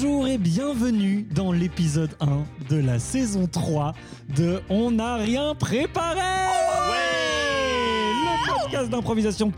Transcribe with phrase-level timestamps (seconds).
[0.00, 3.94] Bonjour et bienvenue dans l'épisode 1 de la saison 3
[4.36, 6.20] de On n'a rien préparé
[8.12, 9.52] Le podcast d'improvisation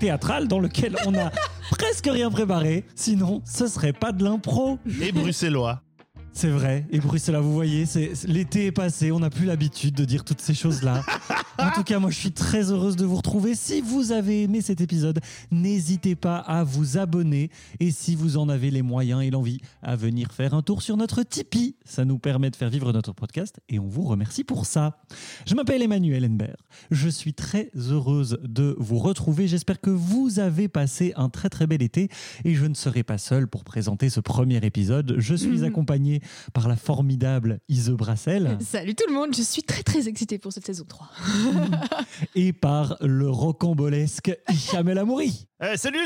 [0.00, 1.30] théâtrale dans lequel on a
[1.70, 2.84] presque rien préparé.
[2.96, 4.80] Sinon, ce serait pas de l'impro.
[5.00, 5.82] Et bruxellois.
[6.32, 6.84] C'est vrai.
[6.90, 10.40] Et Bruxelles, vous voyez, c'est l'été est passé, on n'a plus l'habitude de dire toutes
[10.40, 11.02] ces choses-là.
[11.58, 13.54] En tout cas, moi, je suis très heureuse de vous retrouver.
[13.54, 15.20] Si vous avez aimé cet épisode,
[15.50, 17.50] n'hésitez pas à vous abonner.
[17.80, 20.96] Et si vous en avez les moyens et l'envie, à venir faire un tour sur
[20.96, 21.76] notre Tipeee.
[21.84, 24.98] Ça nous permet de faire vivre notre podcast et on vous remercie pour ça.
[25.46, 26.56] Je m'appelle Emmanuel Henbert.
[26.90, 29.48] Je suis très heureuse de vous retrouver.
[29.48, 32.08] J'espère que vous avez passé un très très bel été
[32.44, 35.16] et je ne serai pas seul pour présenter ce premier épisode.
[35.18, 36.20] Je suis accompagné
[36.52, 40.52] par la formidable Ise Brassel Salut tout le monde, je suis très très excitée pour
[40.52, 41.10] cette saison 3.
[42.34, 45.46] et par le rocambolesque Hicham El Amouri.
[45.62, 45.98] Eh, salut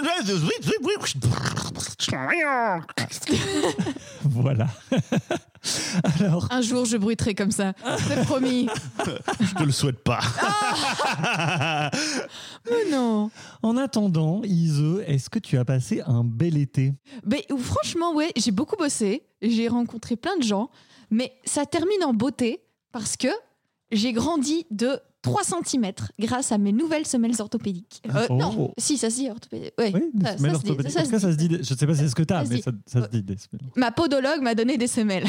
[4.25, 4.67] Voilà.
[6.21, 7.73] Alors, Un jour je bruiterai comme ça,
[8.09, 8.69] c'est promis.
[9.41, 10.21] Je te le souhaite pas.
[12.71, 13.31] Mais non.
[13.63, 16.95] en attendant, Ise, est-ce que tu as passé un bel été?
[17.27, 20.71] Mais franchement, ouais, j'ai beaucoup bossé, j'ai rencontré plein de gens,
[21.11, 23.29] mais ça termine en beauté parce que
[23.93, 28.03] j'ai grandi de 3 cm grâce à mes nouvelles semelles orthopédiques.
[28.15, 28.35] Euh, Oh.
[28.37, 29.73] Non, si, ça se dit orthopédique.
[29.79, 30.93] Ouais, Oui, des ça, semelles ça se dit, orthopédiques.
[30.93, 31.11] ça dit.
[31.11, 31.49] ça se dit.
[31.51, 33.09] Je ne sais pas si c'est ce que tu as, Ça mais ça, ça se
[33.11, 33.71] dit des semelles.
[33.77, 35.27] Ma podologue m'a donné des semelles.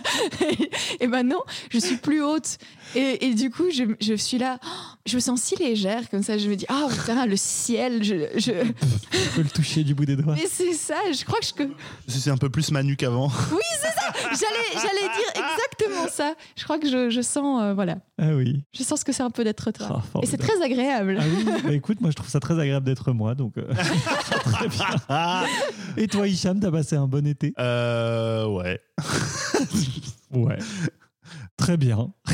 [1.00, 2.58] et maintenant, je suis plus haute.
[2.94, 4.68] Et, et du coup, je, je suis là, oh,
[5.06, 6.38] je me sens si légère comme ça.
[6.38, 8.02] Je me dis, ah putain, le ciel.
[8.02, 8.52] Je, je...
[9.34, 10.34] Peux le toucher du bout des doigts.
[10.34, 12.12] Mais c'est ça, je crois que je.
[12.18, 13.30] C'est un peu plus Manu qu'avant.
[14.32, 15.39] J'allais, j'allais dire
[15.84, 16.34] exactement ça.
[16.56, 18.64] Je crois que je, je sens, euh, voilà, Ah oui.
[18.72, 20.02] je sens ce que c'est un peu d'être Ah, toi.
[20.22, 21.18] et c'est très agréable.
[21.20, 23.64] Ah oui, bah écoute, moi je trouve ça très agréable d'être moi, donc euh,
[24.44, 25.44] très bien.
[25.96, 27.52] Et toi, Hicham, t'as passé un bon été?
[27.58, 28.80] Euh, ouais.
[30.32, 30.58] Ouais.
[31.56, 32.12] Très bien.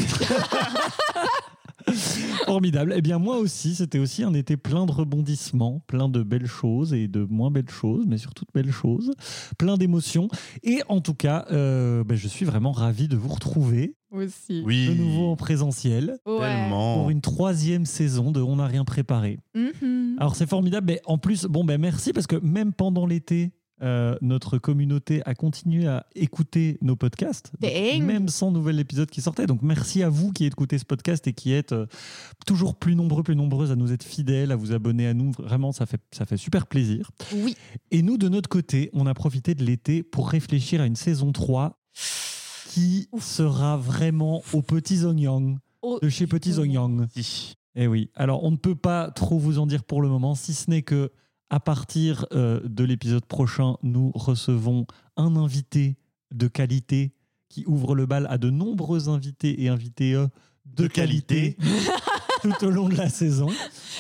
[2.46, 2.92] Formidable.
[2.96, 6.92] Eh bien, moi aussi, c'était aussi un été plein de rebondissements, plein de belles choses
[6.94, 9.12] et de moins belles choses, mais surtout de belles choses,
[9.58, 10.28] plein d'émotions.
[10.62, 14.62] Et en tout cas, euh, ben, je suis vraiment ravi de vous retrouver Aussi.
[14.64, 14.88] Oui.
[14.88, 16.38] de nouveau en présentiel Ouais.
[16.40, 16.94] Tellement.
[17.00, 19.38] pour une troisième saison de On n'a rien préparé.
[19.54, 20.16] Mhm.
[20.18, 23.50] Alors c'est formidable, mais en plus, bon ben merci parce que même pendant l'été,
[23.82, 28.03] euh, notre communauté a continué à écouter nos podcasts, Dang.
[28.03, 29.47] même sans nouvel épisode qui sortait.
[29.47, 31.86] Donc merci à vous qui écoutez ce podcast et qui êtes euh,
[32.47, 35.32] toujours plus nombreux, plus nombreuses à nous être fidèles, à vous abonner à nous.
[35.38, 37.10] Vraiment, ça fait, ça fait super plaisir.
[37.34, 37.56] Oui.
[37.91, 41.32] Et nous, de notre côté, on a profité de l'été pour réfléchir à une saison
[41.32, 41.78] 3
[42.69, 47.06] qui sera vraiment aux petits oignons, Oh, de chez Petits Oignons.
[47.15, 47.54] Si.
[47.76, 48.10] Eh oui.
[48.16, 50.82] Alors, on ne peut pas trop vous en dire pour le moment, si ce n'est
[50.82, 51.12] que
[51.50, 54.86] à partir euh, de l'épisode prochain, nous recevons
[55.16, 55.96] un invité
[56.32, 57.12] de qualité
[57.48, 60.26] qui ouvre le bal à de nombreux invités et invités euh,
[60.64, 61.56] de, De qualité,
[62.42, 63.48] tout au long de la saison.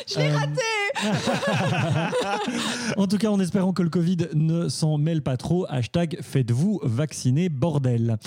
[0.08, 0.60] Je l'ai raté
[2.96, 6.80] En tout cas, en espérant que le Covid ne s'en mêle pas trop, hashtag faites-vous
[6.82, 8.18] vacciner, bordel.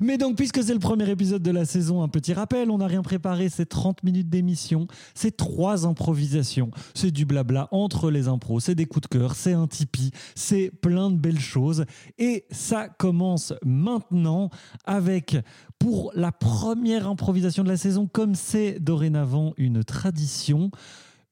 [0.00, 2.86] Mais donc, puisque c'est le premier épisode de la saison, un petit rappel, on n'a
[2.86, 8.60] rien préparé, c'est 30 minutes d'émission, c'est trois improvisations, c'est du blabla entre les impros,
[8.60, 11.84] c'est des coups de cœur, c'est un Tipeee, c'est plein de belles choses.
[12.18, 14.50] Et ça commence maintenant
[14.84, 15.36] avec,
[15.78, 20.51] pour la première improvisation de la saison, comme c'est dorénavant une tradition,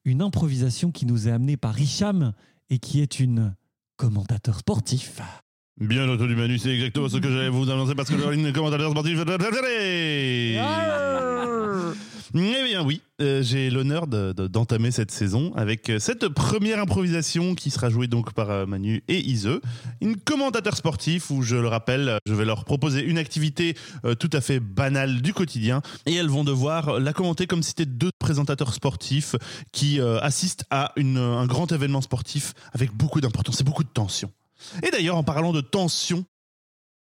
[0.04, 2.32] une improvisation qui nous est amenée par Hicham
[2.68, 3.54] et qui est une
[3.96, 5.20] commentateur sportif.
[5.78, 8.52] Bien entendu, Manu, c'est exactement ce que j'allais vous annoncer parce que je suis une
[8.52, 9.18] commentateur sportif.
[12.32, 16.78] Eh bien oui, euh, j'ai l'honneur de- de- d'entamer cette saison avec euh, cette première
[16.78, 19.48] improvisation qui sera jouée donc par euh, Manu et Ise,
[20.00, 23.76] une commentateur sportif où je le rappelle, je vais leur proposer une activité
[24.20, 27.86] tout à fait banale du quotidien et elles vont devoir la commenter comme si c'était
[27.86, 29.34] deux présentateurs sportifs
[29.72, 34.30] qui assistent à un grand événement sportif avec beaucoup d'importance et beaucoup de tension.
[34.86, 36.24] Et d'ailleurs, en parlant de tension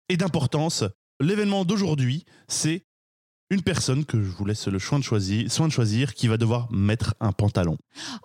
[0.10, 0.84] et d'importance,
[1.20, 2.84] l'événement d'aujourd'hui, c'est
[3.50, 6.38] une personne que je vous laisse le soin de choisir, soin de choisir qui va
[6.38, 7.78] devoir mettre un pantalon.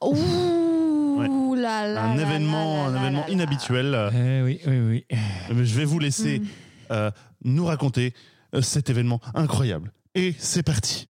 [0.03, 2.05] Ouh là là.
[2.05, 3.95] un là événement, là un là événement inhabituel.
[3.95, 5.19] Euh, Eh oui, oui, oui.
[5.65, 6.47] Je vais vous laisser Mm.
[6.93, 7.11] euh,
[7.45, 8.15] nous raconter
[8.55, 9.93] euh, cet événement incroyable.
[10.15, 11.07] Et c'est parti.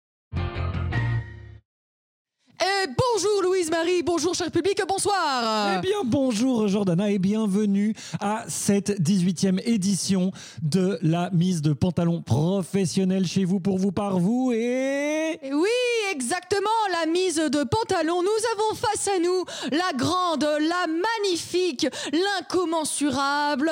[2.88, 5.77] Bonjour Louise-Marie, bonjour cher public, bonsoir.
[5.77, 10.32] Eh bien, bonjour Jordana et bienvenue à cette 18e édition
[10.62, 15.38] de la mise de pantalon professionnel chez vous, pour vous, par vous et...
[15.43, 15.69] Et Oui,
[16.12, 16.61] exactement,
[17.00, 18.23] la mise de pantalon.
[18.23, 23.71] Nous avons face à nous la grande, la magnifique, l'incommensurable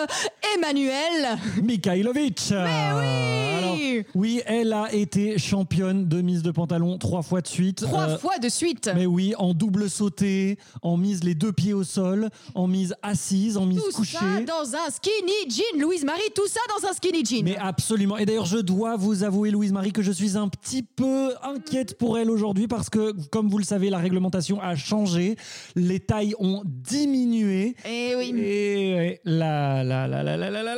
[0.56, 1.38] Emmanuel.
[1.62, 7.40] Mikhaïlovic Mais oui Alors, oui, elle a été championne de mise de pantalon trois fois
[7.40, 7.80] de suite.
[7.82, 8.90] Trois Euh, fois de suite.
[8.98, 13.56] Mais oui, en double sauté, en mise les deux pieds au sol, en mise assise,
[13.56, 14.16] en mise Tout couchée.
[14.18, 17.44] ça dans un skinny jean, Louise-Marie, tout ça dans un skinny jean.
[17.44, 18.16] Mais absolument.
[18.18, 22.18] Et d'ailleurs, je dois vous avouer, Louise-Marie, que je suis un petit peu inquiète pour
[22.18, 25.36] elle aujourd'hui parce que, comme vous le savez, la réglementation a changé.
[25.76, 27.76] Les tailles ont diminué.
[27.88, 28.34] Eh oui.
[28.36, 30.74] Et la, la, la, la, la, la, la,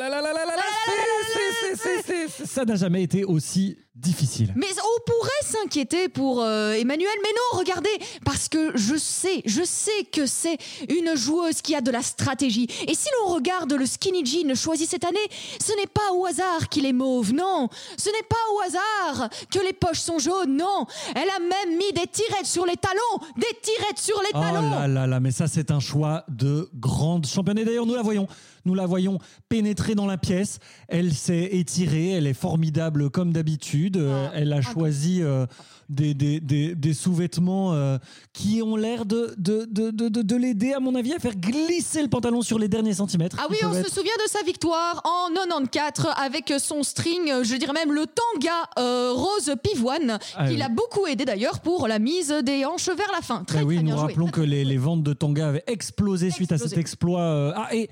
[4.00, 4.52] difficile.
[4.56, 7.90] Mais on pourrait s'inquiéter pour euh, Emmanuel, mais non, regardez,
[8.24, 10.56] parce que je sais, je sais que c'est
[10.88, 12.66] une joueuse qui a de la stratégie.
[12.88, 15.18] Et si l'on regarde le skinny jean choisi cette année,
[15.64, 17.68] ce n'est pas au hasard qu'il est mauve, non.
[17.96, 20.86] Ce n'est pas au hasard que les poches sont jaunes, non.
[21.14, 24.70] Elle a même mis des tirettes sur les talons, des tirettes sur les Oh talons.
[24.70, 27.58] là là là, mais ça c'est un choix de grande championne.
[27.58, 28.26] Et d'ailleurs, nous la voyons,
[28.64, 29.18] nous la voyons
[29.48, 30.58] pénétrer dans la pièce.
[30.88, 33.89] Elle s'est étirée, elle est formidable comme d'habitude.
[33.96, 34.80] Euh, Ah, elle a incroyable.
[34.80, 35.46] choisi euh,
[35.88, 37.98] des, des, des, des sous-vêtements euh,
[38.32, 41.34] qui ont l'air de, de, de, de, de- de l'aider, à mon avis, à faire
[41.36, 43.36] glisser le pantalon sur les derniers centimètres.
[43.40, 47.72] Ah oui, on se souvient de sa victoire en 94 avec son string, je dirais
[47.72, 50.58] même le tanga euh, rose pivoine, Ah qui oui.
[50.58, 53.44] l'a beaucoup aidé d'ailleurs pour la mise des hanches vers la fin.
[53.44, 54.06] Très, Ben oui, très nous bien joué.
[54.06, 56.80] rappelons que les, les ventes de Tanga avaient explosé, suite à cet Explosé.
[56.80, 57.52] exploit.
[57.56, 57.88] Ah, et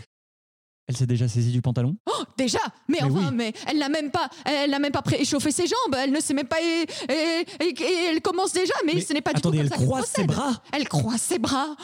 [0.88, 2.58] elle s'est déjà saisie du pantalon Oh, déjà,
[2.88, 3.34] mais, Mais enfin, oui.
[3.34, 5.94] mais elle n'a même pas, elle n'a même pas préchauffé ses jambes.
[5.98, 9.12] Elle ne sait même pas et, et- et- et elle commence déjà, mais, Mais ce
[9.12, 10.26] n'est pas du tout elle comme ça qu'elle croise ses procède.
[10.28, 10.62] bras.
[10.72, 11.76] Elle croise ses bras,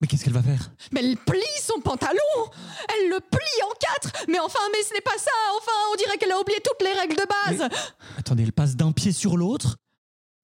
[0.00, 0.70] Mais qu'est-ce qu'elle va faire?
[0.92, 2.18] Mais elle plie son pantalon.
[2.88, 4.24] Elle le plie en quatre.
[4.28, 5.30] Mais enfin, mais ce n'est pas ça.
[5.56, 7.26] Enfin, on dirait qu'elle a oublié toutes les règles de
[7.58, 7.68] base.
[8.16, 9.76] Attendez, elle passe d'un pied sur l'autre.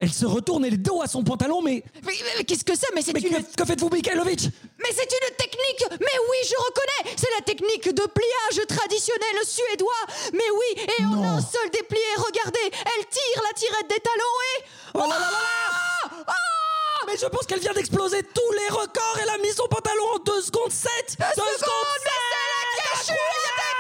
[0.05, 2.95] Elle se retourne, elle est dos à son pantalon, mais, Mais, qu'est-ce que c'est?
[2.95, 5.83] Mais c'est mais une que, que faites-vous, Mikhailovic Mais c'est une technique!
[5.99, 7.17] Mais oui, je reconnais!
[7.17, 10.05] C'est la technique de pliage traditionnel suédois!
[10.35, 14.65] Mais oui, et en un seul déplié, regardez Elle tire la tirette des talons et...
[14.93, 19.19] Oh là là là là Ah Mais je pense qu'elle vient d'exploser tous les records.
[19.23, 23.17] Elle a mis son pantalon en 2 secondes 7 2 secondes mais c'est la cachure
[23.57, 23.75] des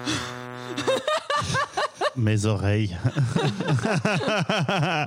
[0.00, 0.13] pantalons
[2.16, 2.96] Mes oreilles.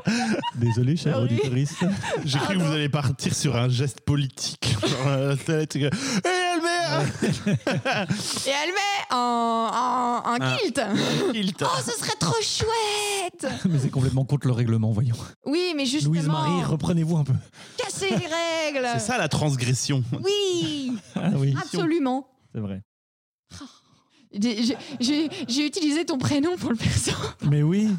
[0.55, 1.23] Désolé, cher Oui.
[1.23, 1.85] auditoriste.
[2.25, 4.75] J'ai cru que vous allez partir sur un geste politique.
[4.81, 5.89] Genre, euh, tête, que- Et
[6.25, 7.05] elle met
[8.45, 10.57] Et elle met en, en, en Ah.
[10.61, 10.93] kilt un
[11.31, 11.63] kilt.
[11.63, 15.15] Oh, ce serait trop chouette Mais c'est complètement contre le règlement, voyons.
[15.45, 16.13] Oui, mais justement...
[16.13, 17.33] Louise-Marie, reprenez-vous un peu.
[17.77, 20.03] Casser les règles C'est ça la transgression.
[20.23, 22.81] Oui Ah oui, Absolument c'est vrai.
[24.33, 27.11] J'ai- utilisé ton prénom pour le perso.
[27.49, 27.89] Mais oui,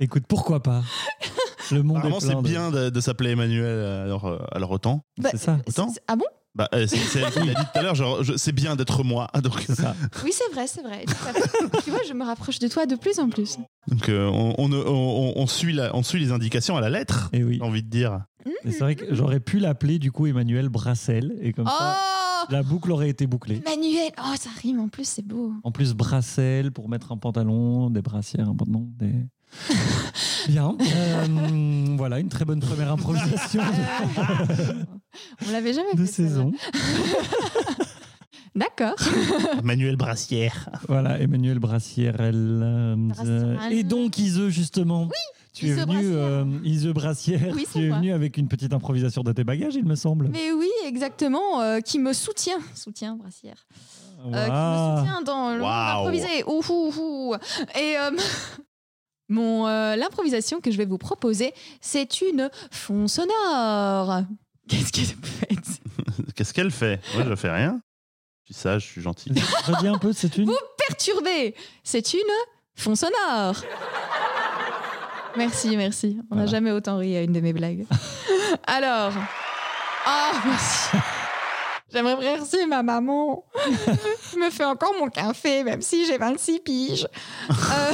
[0.00, 0.82] écoute, pourquoi pas
[1.70, 4.70] Le monde Apparemment, est c'est plein de- bien de, de s'appeler Emmanuel alors, euh, alors
[4.70, 5.02] autant.
[5.30, 6.24] C'est ça, Autant Ah bon
[6.54, 7.94] Bah, euh, c'est elle qui l'a dit tout à l'heure,
[8.36, 9.28] c'est bien d'être moi.
[9.42, 9.94] Donc, c'est ça.
[10.24, 11.04] Oui, c'est vrai, c'est vrai.
[11.84, 13.56] tu vois, je me rapproche de toi de plus en plus.
[13.86, 17.30] donc, euh, on, on, on- on suit la- on suit les indications à la lettre,
[17.32, 17.56] Et oui.
[17.60, 18.20] j'ai envie de dire.
[18.64, 22.29] Mais c'est vrai que j'aurais pu l'appeler du coup Emmanuel Brassel et comme ça Oh
[22.50, 23.62] la boucle aurait été bouclée.
[23.64, 25.52] Manuel Oh, ça rime en plus, c'est beau.
[25.62, 29.12] En plus Brassel pour mettre un pantalon, des brassières, un pantalon, des.
[30.48, 30.76] Bien.
[30.80, 33.62] Euh, voilà, une très bonne première improvisation
[34.58, 34.74] de,
[35.46, 36.12] On l'avait jamais de fait.
[36.12, 36.30] celle-là.
[36.30, 36.52] saison.
[38.54, 38.96] D'accord.
[39.62, 40.70] Manuel Brassière.
[40.88, 42.20] Voilà, Emmanuel Brassière.
[42.20, 45.08] elle, euh, et donc Ise justement.
[45.60, 46.16] Tu es venu, Brassière.
[46.16, 49.84] euh, Ise Brassière, Oui, tu es venu avec une petite improvisation de tes bagages, il
[49.84, 50.28] me semble.
[50.28, 52.58] Mais oui, exactement, euh, qui me soutient.
[52.74, 53.66] Soutient, Brassière.
[54.26, 55.98] Euh, qui me soutient dans le Waouh.
[56.00, 56.44] improvisé.
[56.46, 57.34] Ouh, ouh, ouh.
[57.78, 58.10] Et euh,
[59.28, 64.22] mon euh, l'improvisation que je vais vous proposer, c'est une fond sonore.
[64.68, 65.80] Qu'est-ce que vous faites?
[66.36, 67.00] Qu'est-ce qu'elle fait?
[67.14, 67.80] Moi, je fais rien.
[68.44, 69.30] Je suis sage, je suis gentil.
[69.64, 70.46] Redis un peu, c'est une.
[70.46, 70.56] Vous
[70.88, 71.54] perturbé.
[71.84, 72.20] C'est une
[72.74, 73.54] fond sonore.
[75.36, 76.18] Merci, merci.
[76.30, 76.46] On n'a Voilà.
[76.50, 77.86] jamais autant ri à une de mes blagues.
[78.66, 79.12] Alors.
[80.06, 80.96] Ah, merci.
[81.92, 83.44] J'aimerais remercier ma maman.
[84.30, 87.06] qui me fait encore mon café, même si j'ai 26 piges.
[87.50, 87.92] Euh,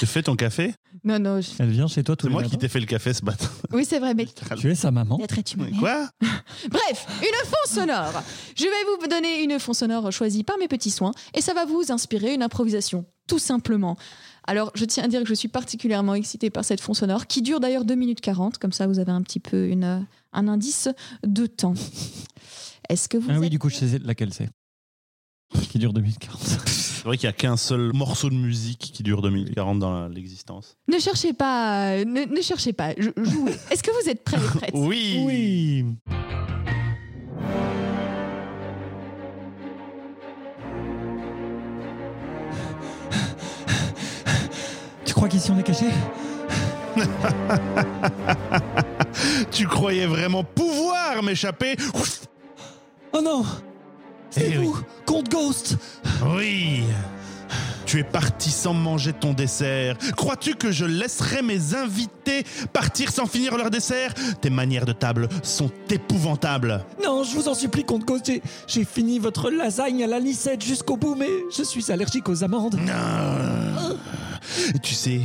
[0.00, 0.74] Tu fais ton café?
[1.04, 1.40] Non, non.
[1.40, 3.46] je- Elle vient chez toi tous C'est moi qui t'ai fait le café ce matin.
[3.72, 4.26] Oui, c'est vrai, mais
[4.58, 5.16] Tu es sa maman
[5.78, 6.08] Quoi?
[6.70, 8.22] Bref, une fond sonore.
[8.56, 11.64] Je vais vous donner une fond sonore choisie par mes petits soins et ça va
[11.64, 13.96] vous inspirer une improvisation, tout simplement.
[14.48, 17.42] Alors, je tiens à dire que je suis particulièrement excitée par cette fond sonore qui
[17.42, 20.88] dure d'ailleurs 2 minutes 40, comme ça vous avez un petit peu une, un indice
[21.22, 21.74] de temps.
[22.88, 24.48] Est-ce que vous Ah oui, du coup, je sais laquelle c'est.
[25.70, 26.40] Qui dure 2040.
[26.66, 30.76] C'est vrai qu'il n'y a qu'un seul morceau de musique qui dure 2040 dans l'existence.
[30.92, 33.52] Ne cherchez pas, euh, ne, ne cherchez pas, je- jouez.
[33.70, 34.70] Est-ce que vous êtes prêts et prêtes?
[34.74, 35.84] Oui Oui
[45.18, 45.86] crois qu'ici on est caché
[49.50, 51.76] Tu croyais vraiment pouvoir m'échapper
[53.12, 53.44] Oh non
[54.30, 55.76] C'est Eh vous, Comte Ghost
[56.36, 56.82] Oui
[57.86, 59.96] Tu es parti sans manger ton dessert.
[60.16, 64.12] Crois-tu que je laisserai mes invités partir sans finir leur dessert?
[64.40, 66.84] Tes manières de table sont épouvantables.
[67.02, 68.30] Non, je vous en supplie, Comte Ghost,
[68.66, 72.74] j'ai- fini votre lasagne à la licette jusqu'au bout, mais je suis allergique aux amandes.
[72.76, 72.92] Non.
[72.92, 73.94] Et
[74.82, 75.20] tu sais,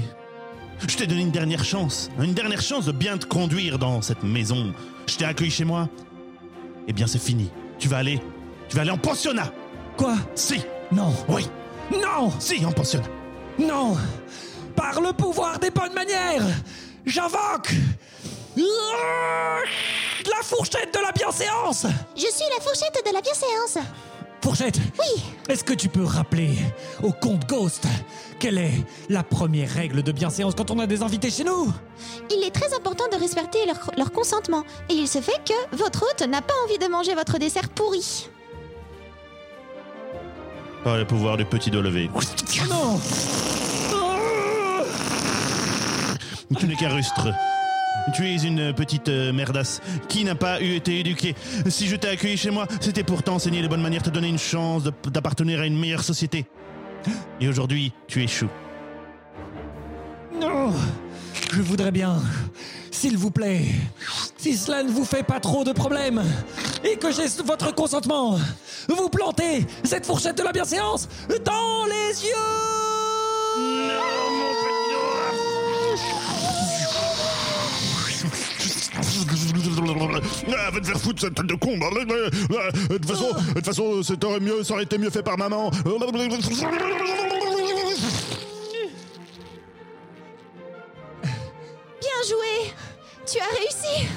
[0.87, 4.23] je t'ai donné une dernière chance, une dernière chance de bien te conduire dans cette
[4.23, 4.73] maison.
[5.07, 5.89] Je t'ai accueilli chez moi.
[6.87, 7.49] Eh bien, c'est fini.
[7.79, 8.19] Tu vas aller,
[8.69, 9.51] tu vas aller en pensionnat.
[9.97, 10.15] Quoi?
[10.35, 11.47] Si, Non oui,
[11.91, 13.07] Non si, en pensionnat.
[13.59, 13.95] Non
[14.75, 16.43] Par le pouvoir des bonnes manières
[17.05, 17.71] J'invoque
[18.55, 23.77] La fourchette de la bienséance Je suis la fourchette de la bienséance.
[24.43, 25.23] Fourchette Oui.
[25.47, 26.57] Est-ce que tu peux rappeler
[27.01, 27.87] au comte Ghost
[28.39, 31.71] quelle est la première règle de bienséance quand on a des invités chez nous?
[32.29, 34.65] Il est très important de respecter leur, leur consentement.
[34.89, 38.27] Et il se fait que votre hôte n'a pas envie de manger votre dessert pourri.
[40.83, 42.09] Par le pouvoir du petit doigt levé.
[42.69, 42.99] Non
[46.59, 47.29] Tu n'es qu'un rustre.
[48.11, 51.35] Tu es une petite euh, merdasse qui n'a pas eu été éduquée.
[51.69, 54.37] Si je t'ai accueilli chez moi, c'était pour t'enseigner les bonnes manières, te donner une
[54.37, 56.45] chance d'appartenir à une meilleure société.
[57.39, 58.49] Et aujourd'hui, tu échoues.
[60.39, 60.73] Non
[61.51, 62.21] Je voudrais bien,
[62.91, 63.65] s'il vous plaît,
[64.37, 66.23] si cela ne vous fait pas trop de problèmes,
[66.83, 68.37] et que j'ai votre consentement,
[68.89, 71.07] vous plantez cette fourchette de la bienséance
[71.45, 72.82] dans les yeux
[79.81, 81.71] va te faire foutre cette tête de con.
[81.77, 85.37] De toute façon, de toute façon, ça aurait mieux, ça aurait été mieux fait par
[85.37, 85.69] maman.
[92.01, 92.73] Bien joué
[93.25, 94.07] Tu as réussi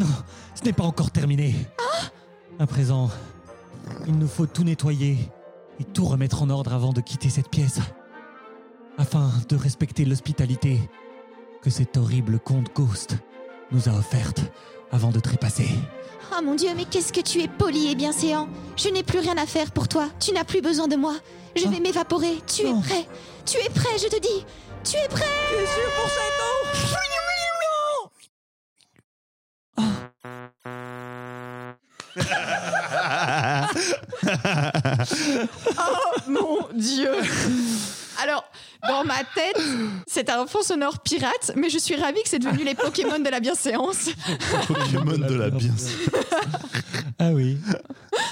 [0.00, 0.06] Non,
[0.54, 1.54] ce n'est pas encore terminé.
[2.58, 3.10] À présent,
[4.06, 5.18] il nous faut tout nettoyer
[5.80, 7.78] et tout remettre en ordre avant de quitter cette pièce.
[8.96, 10.80] Afin de respecter l'hospitalité
[11.62, 13.16] que cet horrible comte Ghost
[13.70, 14.42] nous a offerte
[14.92, 15.68] avant de trépasser.
[16.36, 19.36] Oh mon dieu, mais qu'est-ce que tu es poli et bienséant Je n'ai plus rien
[19.38, 20.08] à faire pour toi.
[20.20, 21.14] Tu n'as plus besoin de moi.
[21.56, 21.80] Je vais Ah.
[21.80, 22.36] m'évaporer.
[22.46, 22.80] Tu Non.
[22.80, 23.06] es prêt
[23.46, 24.44] Tu es prêt, je te dis
[24.84, 26.54] Tu es prêt Tu es sûr pour ça, non
[29.78, 29.82] Oh
[36.28, 37.12] mon dieu
[38.88, 39.60] dans ma tête,
[40.06, 43.28] c'est un fond sonore pirate, mais je suis ravie que c'est devenu les Pokémon de
[43.28, 44.08] la bienséance.
[44.66, 45.72] Pokémon de la bien.
[47.18, 47.58] Ah oui.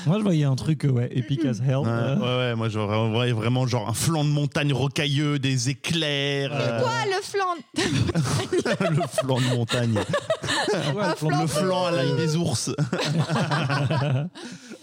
[0.07, 1.79] Moi, je voyais un truc, euh, ouais, epic as hell.
[1.79, 2.17] Ouais, euh.
[2.17, 6.51] ouais, ouais, moi je voyais vraiment genre un flanc de montagne rocailleux, des éclairs.
[6.53, 7.55] euh, Quoi, le flanc
[8.91, 9.95] le flanc de montagne.
[9.95, 12.71] Ouais, le flanc le flanc à l'ail des ours.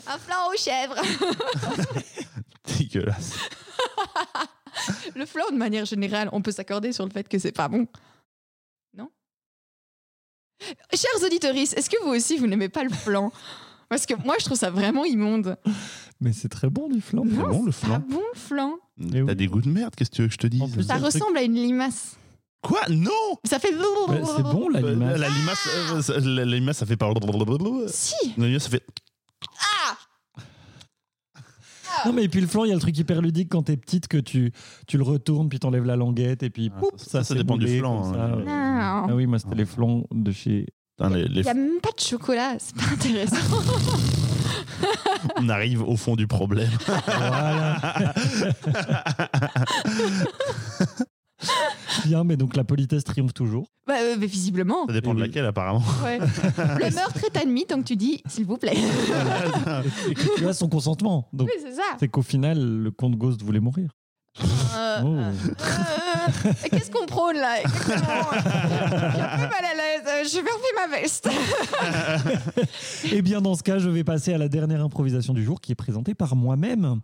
[0.05, 0.95] Un flanc aux chèvres
[2.77, 3.33] Dégueulasse.
[5.15, 7.87] Le flanc, de manière générale, on peut s'accorder sur le fait que c'est pas bon.
[8.95, 9.09] Non?
[10.93, 13.31] Chers auditeurs, est-ce que vous aussi, vous n'aimez pas le flanc
[13.89, 15.57] Parce que moi, je trouve ça vraiment immonde.
[16.21, 17.23] Mais c'est très bon du flan.
[17.25, 18.39] C'est bon le Ah flanc bon, le
[18.97, 19.25] oui.
[19.27, 20.71] T'as des goûts de merde, qu'est-ce que tu veux que je te dise?
[20.71, 22.15] plus, Ça truc- ressemble à une limace.
[22.61, 22.79] Quoi?
[22.89, 23.11] Non
[23.43, 23.73] Ça fait...
[23.75, 25.19] Ouais, c'est bon la Euh, limace.
[25.19, 27.11] La limace, euh, ça- la la limace, ça fait pas.
[27.87, 28.85] Si La limace, ça fait.
[32.05, 33.77] Non mais et puis le flan, il y a le truc hyper ludique quand t'es
[33.77, 34.51] petite que tu,
[34.87, 37.67] tu le retournes puis t'enlèves la languette et puis Ah, poup, ça- ça, dépend du
[37.79, 38.13] flan, hein.
[38.13, 38.39] ça.
[39.09, 40.67] Ah oui, moi c'était les flancs de chez.
[40.99, 43.35] Les- Il n'y a même pas de chocolat, c'est pas intéressant.
[45.37, 46.69] On arrive au fond du problème.
[47.05, 48.13] Voilà.
[52.05, 53.67] Bien, mais donc la politesse triomphe toujours.
[53.87, 54.85] bah, euh, mais visiblement.
[54.87, 55.27] Ça dépend de Oui.
[55.27, 55.83] laquelle, apparemment.
[56.03, 56.19] Ouais.
[56.19, 58.73] Le meurtre est admis, donc tu dis, s'il vous plaît.
[60.09, 61.27] Et que tu as son consentement.
[61.33, 61.83] Donc Oui, c'est ça.
[61.99, 63.89] c'est qu'au final, le comte Ghost voulait mourir.
[64.75, 65.07] Euh, Oh.
[65.15, 65.31] euh,
[66.71, 68.31] Qu'est-ce qu'on prône là exactement?
[68.31, 70.31] J'ai un peu mal à l'aise.
[70.31, 71.29] Je vais enlever ma veste.
[73.11, 75.71] Eh bien, dans ce cas, je vais passer à la dernière improvisation du jour qui
[75.71, 77.01] est présentée par moi-même.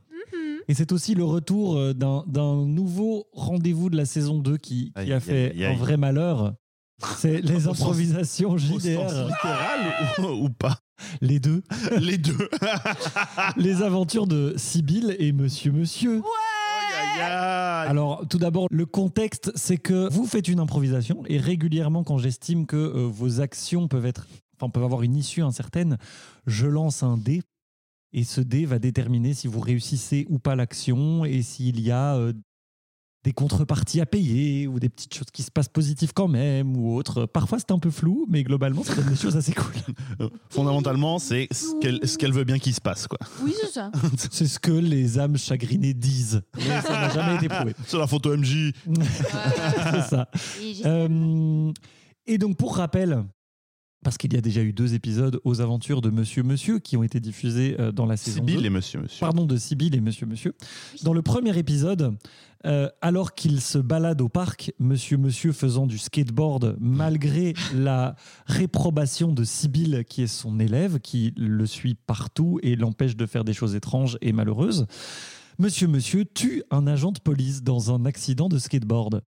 [0.70, 5.00] Et c'est aussi le retour euh, d'un nouveau rendez-vous de la saison 2 qui, a
[5.00, 6.54] aïe, fait aïe, un vrai malheur.
[7.18, 9.30] C'est les improvisations JDR,
[10.20, 10.78] ou, ou pas
[11.22, 11.64] les deux.
[12.00, 12.50] Les deux.
[13.58, 16.22] Les aventures de Sibylle et Monsieur Monsieur.
[17.18, 17.22] Aïe.
[17.22, 22.68] Alors, tout d'abord, le contexte, c'est que vous faites une improvisation et régulièrement, quand j'estime
[22.68, 25.98] que euh, vos actions peuvent être, enfin, peuvent avoir une issue incertaine,
[26.46, 27.42] je lance un dé
[28.14, 32.16] et ce dé va déterminer si vous réussissez ou pas l'action et s'il y a
[32.16, 32.34] euh,
[33.24, 36.96] des contreparties à payer ou des petites choses qui se passent positives quand même ou
[36.96, 37.26] autre.
[37.26, 39.74] Parfois, c'est un peu flou, mais globalement, ça donne des choses assez cool.
[40.50, 43.08] Fondamentalement, c'est ce qu'elle ce qu'elle veut bien qu'il se passe.
[43.08, 43.20] quoi.
[43.44, 43.92] Oui, c'est ça.
[44.32, 46.42] C'est ce que les âmes chagrinées disent.
[46.58, 47.74] Mais ça n'a jamais été prouvé.
[47.88, 48.72] Sur la photo MJ.
[49.92, 50.30] c'est ça.
[50.86, 51.72] Euh,
[52.26, 53.24] et donc, pour rappel,
[54.04, 57.04] parce qu'il y a déjà eu deux épisodes aux aventures de Monsieur Monsieur qui ont
[57.04, 58.66] été diffusés euh, dans la saison Sibylle 2.
[58.66, 59.20] et Monsieur Monsieur.
[59.20, 60.54] Pardon, de Sibylle et Monsieur Monsieur.
[61.04, 62.16] Dans le premier épisode,
[62.66, 68.16] euh, alors qu'il se balade au parc, Monsieur Monsieur faisant du skateboard, malgré la
[68.46, 73.44] réprobation de Sibylle, qui est son élève, qui le suit partout et l'empêche de faire
[73.44, 74.88] des choses étranges et malheureuses,
[75.58, 79.24] Monsieur Monsieur tue un agent de police dans un accident de skateboard.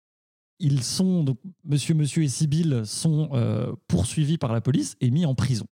[0.59, 5.25] Ils sont, donc, Monsieur Monsieur et Sibylle sont euh, poursuivis par la police et mis
[5.25, 5.65] en prison.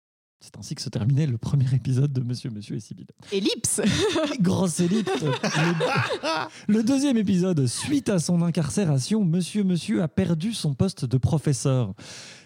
[0.41, 3.07] C'est ainsi que se terminait le premier épisode de Monsieur Monsieur et Sibylle.
[3.31, 3.79] Ellipse.
[4.41, 5.09] Grosse élite.
[5.21, 11.17] Le, le deuxième épisode, suite à son incarcération, Monsieur Monsieur a perdu son poste de
[11.17, 11.93] professeur.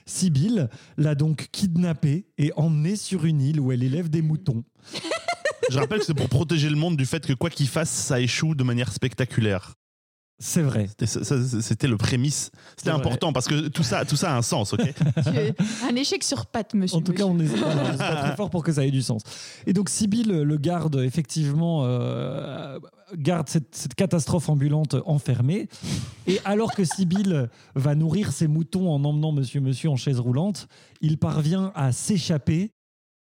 [0.06, 4.63] Sibylle l'a donc kidnappé et emmené sur une île où elle élève des moutons.
[5.72, 8.22] Je rappelle que c'est pour protéger le monde du fait que quoi qu'il fasse, ça
[8.22, 9.74] échoue de manière spectaculaire.
[10.39, 10.88] C'est vrai.
[11.03, 12.51] C'était le prémisse.
[12.77, 13.00] C'était vrai.
[13.00, 14.82] important parce que tout ça, tout ça a un sens, ok
[15.89, 16.98] un échec sur pattes, monsieur.
[16.98, 18.91] En tout cas, on est, voilà, on est pas très fort pour que ça ait
[18.91, 19.24] du sens.
[19.65, 22.77] Et donc, Sibylle le garde, effectivement, euh,
[23.15, 25.70] garde cette, cette catastrophe ambulante enfermée.
[26.27, 30.67] Et alors que Sibylle va nourrir ses moutons en emmenant Monsieur Monsieur en chaise roulante,
[31.01, 32.74] il parvient à s'échapper,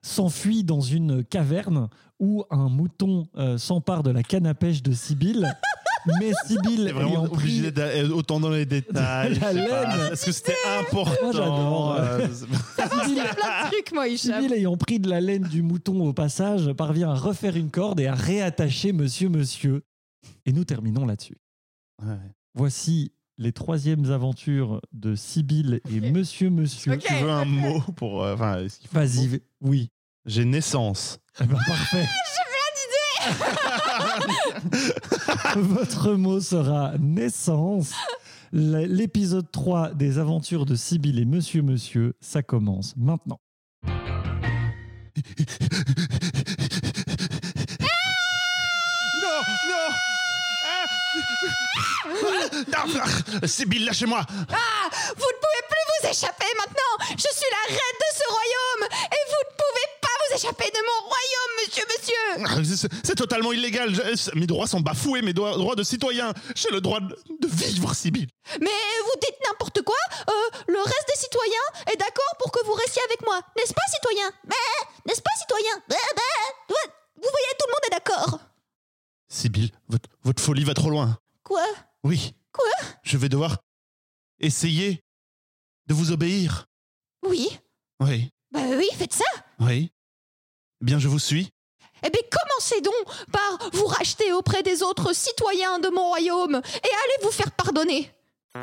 [0.01, 1.89] s'enfuit dans une caverne
[2.19, 5.53] où un mouton euh, s'empare de la canne à pêche de Sibylle.
[6.19, 9.35] Mais Sibylle T'es vraiment ayant obligé pris- d'être autant dans les détails.
[9.41, 10.11] La laine.
[10.11, 11.95] Est-ce que c'était important Moi, j'adore.
[11.99, 14.05] euh, plein de trucs, moi.
[14.17, 17.99] Sibylle, ayant pris de la laine du mouton au passage, parvient à refaire une corde
[17.99, 19.83] et à réattacher Monsieur Monsieur.
[20.45, 21.37] Et nous terminons là-dessus.
[22.03, 22.15] ouais.
[22.53, 26.97] Voici les troisièmes aventures de Sibylle et Monsieur Monsieur.
[26.97, 28.23] Tu veux un mot pour.
[28.23, 29.89] euh, Enfin, est-ce qu'il faut- Vas-y, oui.
[30.25, 31.19] J'ai naissance.
[31.39, 32.05] Eh ben, parfait.
[35.55, 37.93] Votre mot sera naissance.
[38.53, 43.39] L'épisode 3 des aventures de Sibylle et Monsieur Monsieur, ça commence maintenant.
[43.87, 43.93] Non,
[49.69, 49.91] non.
[50.63, 50.85] Ah.
[52.67, 54.25] Non, Sibylle, lâchez-moi.
[54.29, 56.93] Vous ne pouvez plus vous échapper maintenant.
[57.11, 60.00] Je suis la reine de ce royaume Et vous ne pouvez pas
[60.31, 63.93] vous échapper de mon royaume, monsieur, monsieur Ah, C'est totalement illégal.
[63.93, 66.33] Je- mes droits sont bafoués, mes droits, droits de citoyen.
[66.55, 67.07] J'ai le droit de,
[67.39, 68.29] de vivre, Sibylle.
[68.59, 68.67] Mais
[69.05, 69.95] vous dites n'importe quoi
[70.29, 70.31] Euh,
[70.67, 74.31] Le reste des citoyens est d'accord pour que vous restiez avec moi, n'est-ce pas, citoyen?
[75.05, 75.81] N'est-ce pas, citoyen?
[76.69, 78.39] Vous voyez, tout le monde est d'accord.
[79.29, 81.17] Sibylle, votre, votre folie va trop loin.
[81.43, 81.65] Quoi?
[82.03, 82.33] Oui.
[82.51, 82.65] Quoi?
[83.03, 83.57] Je vais devoir
[84.39, 85.03] essayer
[85.87, 86.65] de vous obéir.
[87.23, 87.49] Oui.
[88.01, 89.23] Oui, Bah oui, faites ça.
[89.59, 89.91] oui.
[90.81, 91.49] Eh bien, je vous suis.
[92.03, 96.87] Eh bien, commencez donc par vous racheter auprès des autres citoyens de mon royaume et
[96.87, 98.09] allez vous faire pardonner.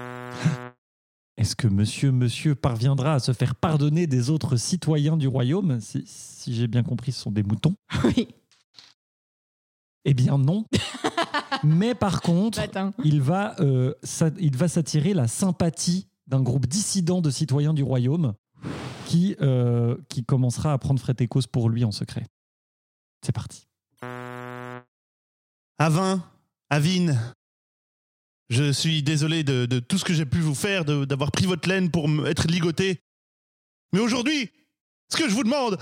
[1.37, 6.03] Est-ce que Monsieur Monsieur parviendra à se faire pardonner des autres citoyens du royaume Si,
[6.05, 7.75] si j'ai bien compris, ce sont des moutons?
[8.05, 8.29] Oui.
[10.05, 10.65] Eh bien non.
[11.63, 12.93] Mais par contre, Matin.
[13.05, 17.83] il va, euh, s'a- il va s'attirer la sympathie d'un groupe dissident de citoyens du
[17.83, 18.35] royaume
[19.09, 22.27] qui, euh, qui commencera à prendre frais et cause pour lui en secret.
[23.25, 23.67] C'est parti.
[25.79, 26.23] Avin,
[26.69, 27.19] Avine,
[28.51, 31.47] je suis désolé de, de tout ce que j'ai pu vous faire, de- d'avoir pris
[31.47, 33.01] votre laine pour être ligoté.
[33.95, 34.51] Mais aujourd'hui,
[35.11, 35.79] ce que je vous demande,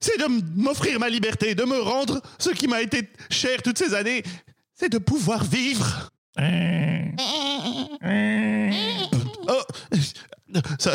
[0.00, 3.92] c'est de m'offrir ma liberté, de me rendre ce qui m'a été cher toutes ces
[3.92, 4.22] années,
[4.74, 6.08] c'est de pouvoir vivre.
[9.48, 9.62] Oh,
[10.78, 10.92] Ça,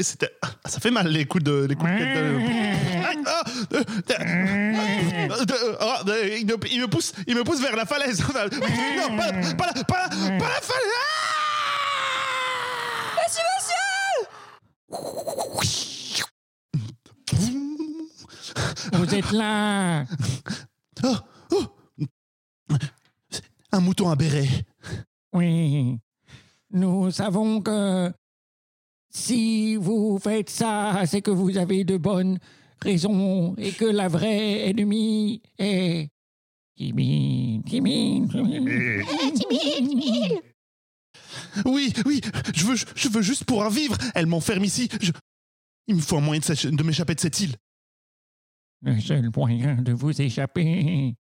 [0.00, 1.96] c'était- ça fait mal les coups de, les coups de
[3.04, 3.44] Ah, ah,
[5.80, 6.02] ah,
[6.38, 8.22] il, me, il me pousse, il me pousse vers la falaise.
[8.32, 10.92] Non, pas, la- pas, la- pas, la- pas la falaise.
[18.92, 20.04] Vous êtes là
[21.04, 21.16] Oh,
[21.52, 22.76] oh.
[23.72, 24.48] Un mouton à béret.
[25.32, 25.98] Oui.
[26.70, 28.12] Nous savons que
[29.14, 32.38] si vous faites ça, c'est que vous avez de bonnes
[32.80, 36.08] raisons et que la vraie ennemie est
[36.76, 39.04] timide, timide, timide.
[41.64, 42.20] Oui, oui,
[42.54, 43.96] je veux, je veux juste pouvoir vivre.
[44.14, 44.88] Elle m'enferme ici.
[45.00, 45.12] Je-
[45.88, 47.54] Il me faut un moyen de m'échapper de cette île.
[48.82, 51.14] Le seul moyen de vous échapper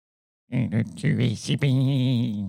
[0.51, 2.47] est de tuer Sibyl.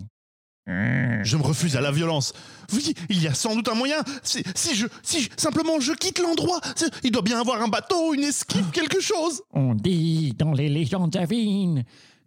[0.67, 2.33] Je me refuse à la violence.
[2.73, 3.99] Oui, il y a sans doute un moyen.
[4.23, 6.61] Si, si je, si je- simplement je quitte l'endroit,
[7.03, 9.43] il doit bien avoir un bateau, une esquive, quelque chose.
[9.53, 11.85] On dit dans les légendes avines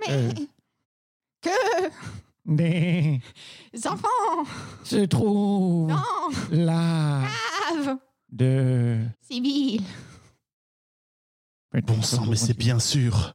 [0.09, 0.31] euh,
[1.41, 1.49] Que
[2.45, 3.21] des
[3.85, 4.43] enfants
[4.83, 6.03] se trouvent Non
[6.51, 7.21] là
[7.71, 7.95] Ave
[8.29, 9.81] de Sibyl
[11.87, 13.33] Bon sang, mais c'est bien sûr.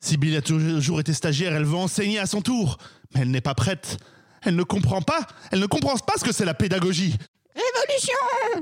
[0.00, 2.78] Sibyl a toujours été stagiaire, elle veut enseigner à son tour.
[3.14, 3.98] Mais elle n'est pas prête.
[4.42, 5.26] Elle ne comprend pas.
[5.52, 7.16] Elle ne comprend pas ce que c'est la pédagogie.
[7.54, 8.14] Révolution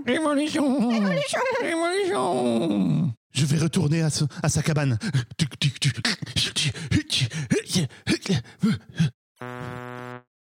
[0.06, 4.98] Révolution Révolution Révolution Je vais retourner à, ce- à sa cabane.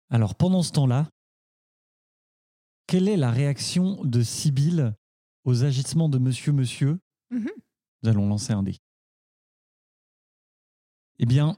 [0.09, 1.07] Alors pendant ce temps-là,
[2.87, 4.93] quelle est la réaction de Sibyl
[5.45, 6.99] aux agissements de Monsieur Monsieur?
[7.31, 7.49] Mhm.
[8.03, 8.77] Nous allons lancer un dé.
[11.23, 11.55] Eh bien,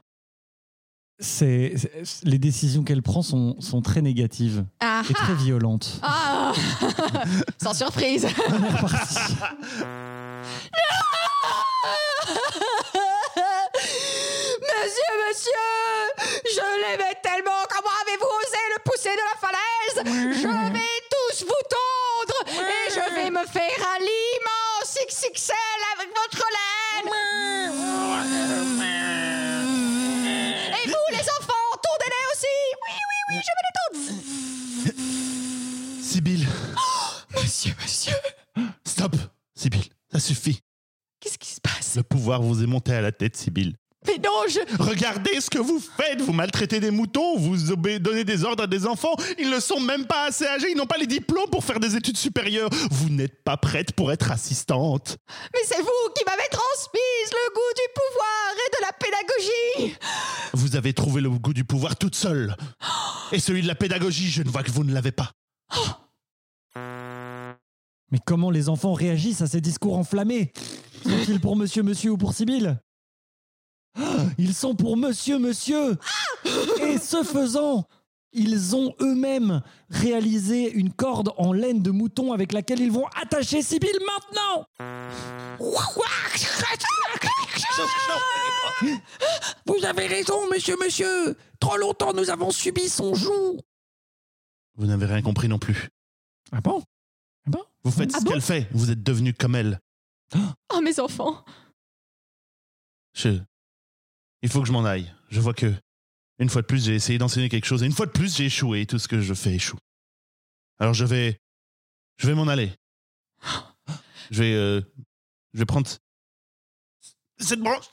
[1.18, 1.74] c'est,
[2.22, 5.02] les décisions qu'elle prend sont, sont très négatives Ah.
[5.10, 5.98] et très violentes.
[6.04, 6.52] ah.
[7.60, 8.28] Sans surprise.
[8.48, 9.16] On est reparti.
[14.62, 15.66] Monsieur, monsieur
[16.44, 17.60] Je l'aimais tellement.
[17.68, 19.98] Comment avez-vous osé le pousser de la falaise?
[20.42, 26.44] Je vais tous vous tondre Et je vais me faire un l'immense XXL avec votre
[26.56, 27.12] laine
[36.26, 36.48] Sibyl,
[37.36, 38.16] Monsieur, monsieur
[38.84, 39.14] stop.
[39.54, 40.58] Sibyl, ça suffit.
[41.20, 41.94] Qu'est-ce qui se passe?
[41.94, 43.76] Le pouvoir vous est monté à la tête, Sibyl.
[44.08, 44.58] Mais non, je...
[44.82, 46.20] Regardez ce que vous faites.
[46.20, 49.14] Vous maltraitez des moutons, vous donnez des ordres à des enfants.
[49.38, 51.94] Ils ne sont même pas assez âgés, ils n'ont pas les diplômes pour faire des
[51.94, 52.70] études supérieures.
[52.90, 55.18] Vous n'êtes pas prête pour être assistante.
[55.54, 58.92] Mais c'est vous qui m'avez transmise le goût du pouvoir et de la
[59.84, 59.96] pédagogie
[60.54, 62.56] Vous avez trouvé le goût du pouvoir toute seule.
[63.30, 65.30] Et celui de la pédagogie, je ne vois que vous ne l'avez pas.
[68.12, 70.52] Mais comment les enfants réagissent à ces discours enflammés?
[71.02, 72.80] Sont-ils pour Monsieur Monsieur ou pour Sibyl
[73.98, 75.96] Ah, Ils sont pour Monsieur Monsieur!
[76.82, 77.84] Et ce faisant,
[78.32, 83.62] ils ont eux-mêmes réalisé une corde en laine de mouton avec laquelle ils vont attacher
[83.62, 84.66] Sibyl maintenant!
[89.66, 91.36] Vous avez raison, monsieur, monsieur!
[91.58, 93.58] Trop longtemps nous avons subi son joug!
[94.76, 95.88] Vous n'avez rien compris non plus.
[96.52, 96.82] Ah bon?
[97.86, 98.68] Vous faites Ah ce bon qu'elle fait.
[98.72, 99.80] Vous êtes devenu comme elle.
[100.74, 101.44] Oh, mes enfants
[103.14, 103.40] Je...
[104.42, 105.14] Il faut que je m'en aille.
[105.30, 105.72] Je vois que,
[106.40, 108.46] une fois de plus, j'ai essayé d'enseigner quelque chose et une fois de plus, j'ai
[108.46, 108.86] échoué.
[108.86, 109.78] Tout ce que je fais échoue.
[110.80, 111.38] Alors je vais,
[112.16, 112.72] je vais m'en aller.
[114.32, 114.80] Je vais, euh,
[115.54, 115.88] je vais prendre
[117.38, 117.84] cette branche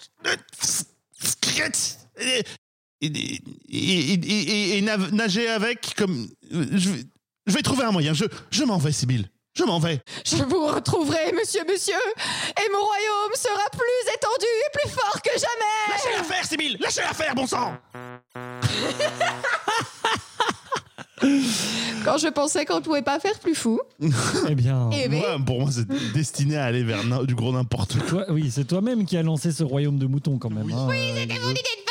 [3.70, 7.04] et, nager avec comme je vais,
[7.46, 8.16] je vais trouver un moyen.
[8.16, 9.30] Je, je m'en vais, Sibyl.
[9.56, 10.02] Je m'en vais.
[10.26, 15.30] Je vous retrouverai, monsieur, monsieur Et mon royaume sera plus étendu et plus fort que
[15.34, 16.76] jamais Lâchez l'affaire, Sibyl.
[16.80, 17.76] Lâchez l'affaire, bon sang.
[22.04, 23.80] Quand je pensais qu'on ne pouvait pas faire plus fou.
[24.50, 27.54] Eh bien, Eh ben, Moi, pour moi, c'est destiné à aller vers na- du gros
[27.54, 28.26] n'importe quoi.
[28.26, 30.70] toi, oui, c'est toi-même qui as lancé ce royaume de moutons quand même.
[30.72, 30.90] hein.
[30.92, 31.83] Euh, c'était mon idée de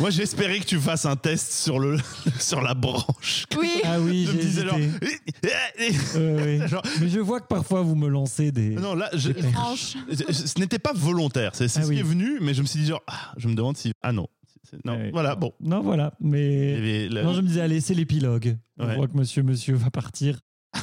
[0.00, 1.96] Moi, j'espérais que tu fasses un test sur, le,
[2.38, 3.44] sur la branche.
[3.58, 4.78] Oui Ah oui, Je me j'ai disais genre.
[4.78, 6.08] hésité.
[7.00, 8.70] Mais je vois que parfois vous me lancez des...
[8.70, 11.52] Non, là, je- Des je- ce n'était pas volontaire.
[11.54, 11.94] C'est c'est Ah ce oui.
[11.96, 13.92] qui est venu, mais je me suis dit genre, ah, je me demande si.
[14.02, 14.26] Ah non.
[14.68, 15.10] C'est- non, Ouais.
[15.12, 15.52] voilà, bon.
[15.60, 16.74] Non, voilà, Il y mais...
[16.76, 18.56] avait la- Non, je me disais, allez, c'est l'épilogue.
[18.78, 18.96] On Ouais.
[18.96, 20.38] voit que monsieur, monsieur va partir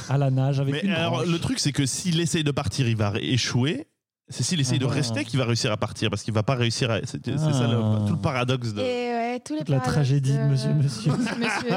[0.08, 1.26] à la nage avec Mais une alors, branche.
[1.28, 3.86] le truc, c'est que s'il essaye de partir, il va ré- échouer.
[4.30, 4.94] C'est s'il essaye Ah de bah.
[4.94, 6.98] rester qu'il va réussir à partir parce qu'il va pas réussir à.
[7.04, 7.52] C'est c'est Ah.
[7.52, 8.80] ça le, tout le paradoxe de.
[8.80, 11.12] Et ouais, tous les Toute la paradoxes tragédie de Monsieur, Monsieur.
[11.38, 11.68] Monsieur,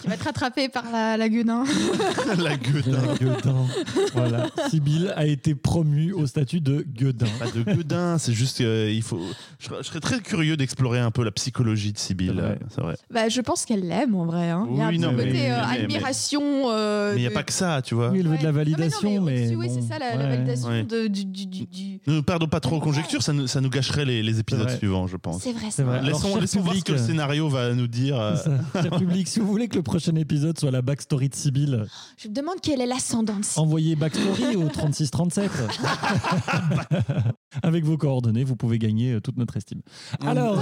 [0.00, 1.64] qui va être rattrapé par la, la gueudin.
[2.38, 3.02] La gueudin.
[3.06, 3.66] La Gueudin.
[4.14, 4.46] Voilà.
[4.70, 7.26] Sibyl a été promue au statut de Gueudin.
[7.38, 9.20] Pas de gueudin, c'est juste qu'il faut.
[9.58, 12.32] Je, serais- je serais très curieux d'explorer un peu la psychologie de Sibyl.
[12.34, 12.50] C'est vrai.
[12.50, 12.96] euh, C'est vrai.
[13.10, 14.50] Bah, je pense qu'elle l'aime en vrai.
[14.50, 14.66] hein.
[14.70, 16.42] Il y a un Oui, petit non, côté mais- euh, mais- mais- admiration.
[16.70, 18.08] euh, Mais il n'y a de- pas que ça, tu vois.
[18.10, 18.56] Oui, elle veut de la Ouais.
[18.56, 19.44] validation, Non, mais.
[19.46, 20.28] aussi, oui, bon, c'est ça, la, la ouais.
[20.36, 20.82] validation Ouais.
[20.84, 22.84] de, du, du, du, du- Ne perdons pas trop en Ouais.
[22.84, 25.42] conjecture, ça nous, ça nous gâcherait les, les épisodes suivants, je pense.
[25.42, 25.98] C'est vrai, C'est vrai.
[26.00, 26.08] vrai.
[26.08, 28.18] Alors, Laissons, laissons voir ce public, que le scénario va nous dire.
[28.20, 28.36] euh.
[28.74, 32.28] Cher public, si vous voulez que le prochain épisode soit la backstory de Sibyl, Je
[32.28, 35.50] me demande quel est l'ascendant de envoyez backstory au 3637.
[37.62, 39.82] Avec vos coordonnées, vous pouvez gagner euh, toute notre estime.
[40.24, 40.58] Alors,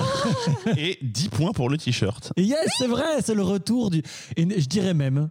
[0.77, 2.33] Et 10 points pour le t-shirt.
[2.37, 4.03] et yes, c'est vrai, c'est le retour du.
[4.37, 5.31] Et je dirais même,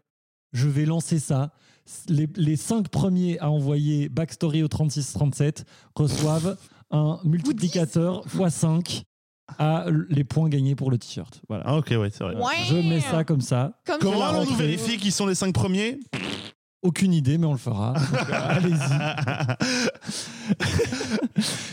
[0.53, 1.51] je vais lancer ça.
[2.07, 6.57] Les, les cinq premiers à envoyer backstory au 3637 reçoivent
[6.91, 9.03] un multiplicateur x5
[9.57, 11.41] à les points gagnés pour le t-shirt.
[11.49, 11.63] Voilà.
[11.65, 12.35] Ah, ok, ouais, c'est vrai.
[12.35, 12.63] Ouais.
[12.67, 13.79] Je mets ça comme ça.
[13.85, 14.67] Comme Comment allons-nous rentrée.
[14.67, 15.99] vérifier qui sont les 5 premiers?
[16.81, 17.93] Aucune idée, mais on le fera.
[18.31, 18.75] Allez-y.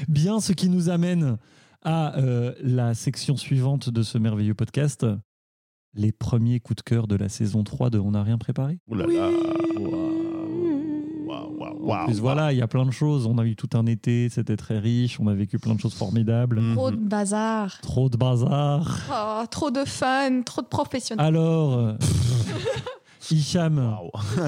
[0.08, 1.36] Bien, ce qui nous amène
[1.84, 5.06] à euh, la section suivante de ce merveilleux podcast.
[5.94, 8.78] Les premiers coups de cœur de la saison 3 de On n'a rien préparé?
[8.88, 9.30] Ouh là là.
[9.78, 10.05] Waouh,
[11.86, 12.22] waouh, En plus, waouh.
[12.22, 13.26] voilà, il y a plein de choses.
[13.26, 15.18] On a eu tout un été, c'était très riche.
[15.20, 16.60] On a vécu plein de choses formidables.
[16.60, 16.74] Mhm.
[16.74, 17.80] Trop de bazar.
[17.80, 18.98] Trop de bazar.
[19.10, 21.24] Oh, trop de fun, trop de professionnels.
[21.26, 21.94] Alors,
[23.30, 23.96] Hicham,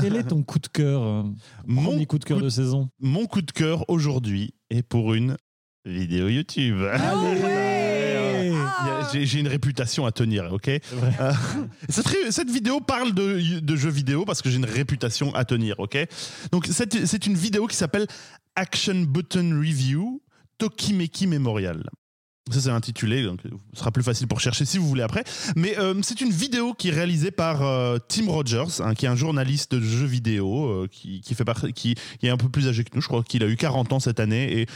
[0.00, 1.22] quel est ton coup de cœur euh,
[1.66, 2.88] Mon Premier coup de cœur coup de saison?
[3.00, 5.36] Mon coup de cœur aujourd'hui est pour une
[5.84, 6.76] vidéo YouTube.
[6.92, 7.67] Allez Il y a-
[9.12, 10.68] J'ai une réputation à tenir, ok?
[10.68, 10.80] Euh,
[11.88, 15.78] cette, cette vidéo parle de, de jeux vidéo parce que j'ai une réputation à tenir,
[15.78, 15.98] ok?
[16.52, 18.06] Donc c'est une vidéo qui s'appelle
[18.56, 20.22] Action Button Review
[20.58, 21.84] Tokimeki Memorial.
[22.50, 23.40] Ça c'est intitulé, donc
[23.74, 25.22] ce sera plus facile pour chercher si vous voulez après.
[25.54, 29.08] Mais euh, c'est une vidéo qui est réalisée par euh, Tim Rogers, hein, qui est
[29.08, 32.84] un journaliste de jeux vidéo, euh, qui, qui fait qui est un peu plus âgé
[32.84, 33.02] que nous.
[33.02, 34.66] Je crois qu'il a eu 40 ans cette année et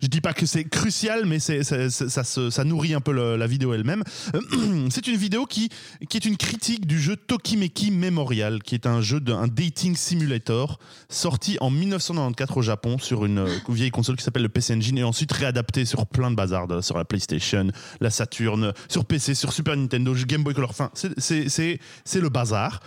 [0.00, 1.90] je dis pas que c'est crucial, mais c'est, ça,
[2.24, 4.02] se- ça nourrit un peu la vidéo elle-même.
[4.90, 5.68] C'est une vidéo qui,
[6.14, 10.78] est une critique du jeu Tokimeki Memorial, qui est un jeu d'un dating simulator
[11.08, 14.98] sorti en 1994 au Japon sur une euh, vieille console qui s'appelle le PC Engine
[14.98, 17.68] et ensuite réadapté sur plein de bazar, sur la PlayStation,
[18.00, 20.70] la Saturn, sur PC, sur Super Nintendo, Game Boy Color.
[20.70, 21.78] Enfin, c'est
[22.20, 22.80] le bazar.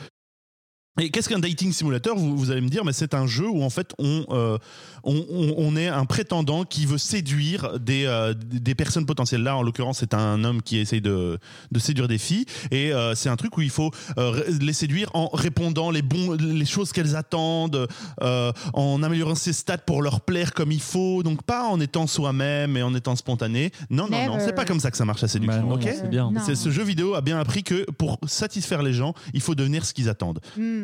[1.01, 3.63] Et qu'est-ce qu'un dating simulator vous, vous allez me dire, mais c'est un jeu où
[3.63, 4.57] en fait on, euh,
[5.03, 9.43] on, on- on est un prétendant qui veut séduire des, euh, des personnes potentielles.
[9.43, 11.37] Là, en l'occurrence, c'est un homme qui essaye de,
[11.71, 12.45] de séduire des filles.
[12.71, 16.31] Et euh, c'est un truc où il faut euh, les séduire en répondant les, bons,
[16.39, 17.87] les choses qu'elles attendent,
[18.21, 21.23] euh, en améliorant ses stats pour leur plaire comme il faut.
[21.23, 23.71] Donc pas en étant soi-même et en étant spontané.
[23.89, 25.61] Non, non, non, c'est pas comme ça que ça marche la séduction.
[25.61, 26.31] Bah non, ok c'est bien.
[26.31, 26.39] Non.
[26.55, 29.93] ce jeu vidéo a bien appris que pour satisfaire les gens, il faut devenir ce
[29.93, 30.39] qu'ils attendent.
[30.57, 30.83] Hmm,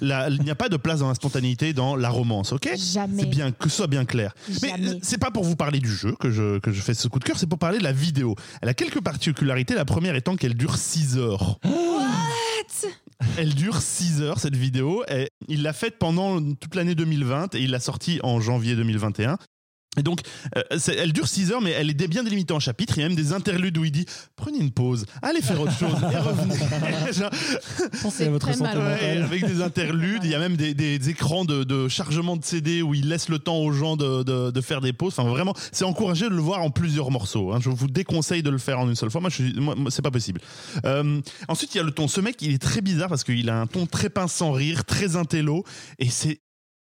[0.00, 2.68] La- il n'y a pas de place dans la spontanéité dans la romance, ok?
[2.76, 3.22] Jamais.
[3.22, 4.34] C'est bien que ce soit bien clair.
[4.62, 4.88] Mais Jamais.
[4.88, 7.18] euh, c'est pas pour vous parler du jeu que je, que je fais ce coup
[7.18, 8.34] de cœur, c'est pour parler de la vidéo.
[8.60, 9.74] Elle a quelques particularités.
[9.74, 11.58] La première étant qu'elle dure 6 heures.
[13.38, 15.04] Elle dure 6 heures cette vidéo.
[15.08, 19.38] Et il l'a faite pendant toute l'année 2020 et il l'a sortie en janvier 2021.
[19.98, 20.20] Et donc,
[20.56, 20.62] euh,
[20.98, 22.94] elle dure 6 heures, mais elle est bien délimitée en chapitres.
[22.96, 25.76] Il y a même des interludes où il dit Prenez une pause, allez faire autre
[25.78, 26.54] chose et revenez.
[28.02, 28.78] Pensez à votre très santé.
[28.78, 32.44] Ouais, avec des interludes, il y a même des, des écrans de, de chargement de
[32.44, 35.14] CD où il laisse le temps aux gens de, de- de faire des pauses.
[35.18, 37.52] Enfin, vraiment, c'est encouragé de le voir en plusieurs morceaux.
[37.52, 37.58] hein.
[37.60, 39.20] Je vous déconseille de le faire en une seule fois.
[39.20, 40.40] Moi, moi, c'est pas possible.
[40.84, 42.08] Euh, ensuite, il y a le ton.
[42.08, 44.84] Ce mec, il est très bizarre parce qu'il a un ton très pince sans rire,
[44.84, 45.64] très intello,
[45.98, 46.40] et c'est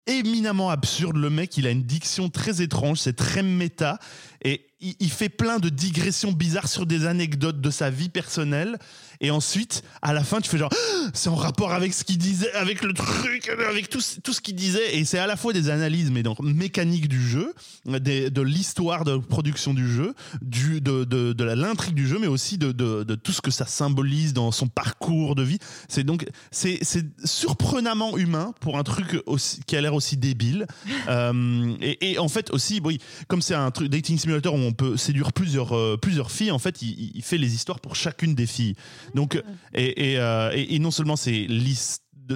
[0.07, 1.17] éminemment absurde.
[1.17, 3.99] Le mec, il a une diction très étrange, c'est très méta,
[4.43, 8.79] et il, il fait plein de digressions bizarres sur des anecdotes de sa vie personnelle.
[9.21, 12.19] Et ensuite, à la fin, tu fais genre, Ah, c'est en rapport avec ce qu'il
[12.19, 14.97] disait, avec le truc, avec tout, ce- tout ce qu'il disait.
[14.97, 17.55] Et c'est à la fois des analyses, mais donc mécaniques du jeu,
[17.87, 22.27] des- de l'histoire de production du jeu, du, de, de, de l'intrigue du jeu, mais
[22.27, 25.59] aussi de, de, de tout ce que ça symbolise dans son parcours de vie.
[25.89, 30.67] C'est donc, c'est c'est surprenamment humain pour un truc aussi, qui a l'air aussi débile.
[31.09, 32.99] Euh, et, et en fait aussi, oui,
[33.29, 36.59] comme c'est un truc dating simulator où on peut séduire plusieurs, euh, plusieurs filles, en
[36.59, 38.75] fait, il, il fait les histoires pour chacune des filles.
[39.15, 39.43] Donc,
[39.75, 41.47] et, et, euh, et- et non seulement c'est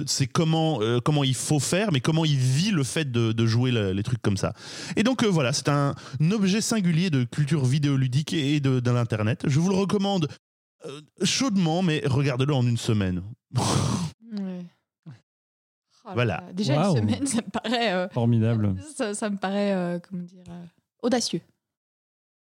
[0.05, 3.45] c'est comment, euh, comment il faut faire, mais comment il vit le fait de, de
[3.45, 4.53] jouer le- les trucs comme ça.
[4.95, 8.91] Et donc euh, voilà, c'est un, un objet singulier de culture vidéoludique et de, de
[8.91, 9.43] l'Internet.
[9.47, 10.29] Je vous le recommande
[10.85, 13.21] euh, chaudement, mais regardez-le en une semaine.
[14.31, 14.65] Ouais.
[15.05, 15.11] Oh
[16.13, 16.37] Voilà.
[16.47, 16.53] là.
[16.53, 18.75] Déjà une semaine, ça me paraît, euh, Formidable.
[18.95, 20.63] ça, ça me paraît, euh, comment dire, euh,
[21.03, 21.41] audacieux.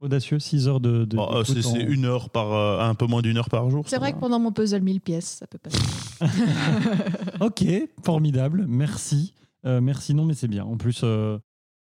[0.00, 1.04] Audacieux, 6 heures de.
[1.04, 3.68] de Bon, euh, c'est en- une heure par, euh, un peu moins d'une heure par
[3.68, 3.84] jour.
[3.86, 5.78] C'est vrai que pendant mon puzzle 1000 pièces, ça peut passer.
[7.40, 7.64] Ok,
[8.04, 9.34] formidable, merci.
[9.66, 10.64] Euh, merci, non, mais c'est bien.
[10.64, 11.38] En plus, euh,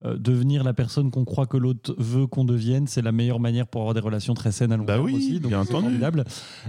[0.05, 3.66] euh, devenir la personne qu'on croit que l'autre veut qu'on devienne, c'est la meilleure manière
[3.66, 5.40] pour avoir des relations très saines à long Bah terme oui, aussi.
[5.40, 5.85] Donc, bien c'est entendu.
[5.87, 6.24] formidable.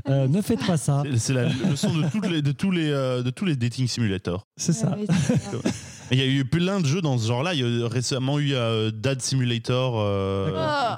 [0.10, 3.24] Euh, ne faites pas ça, C'est- la leçon de, toutes les, de, tous les, euh,
[3.24, 4.44] de tous les dating simulators.
[4.58, 4.98] c'est ça.
[6.12, 7.54] Il y a eu plein de jeux dans ce genre-là.
[7.54, 8.54] Il y a récemment eu
[8.94, 9.96] Dad Simulator.
[10.00, 10.96] euh,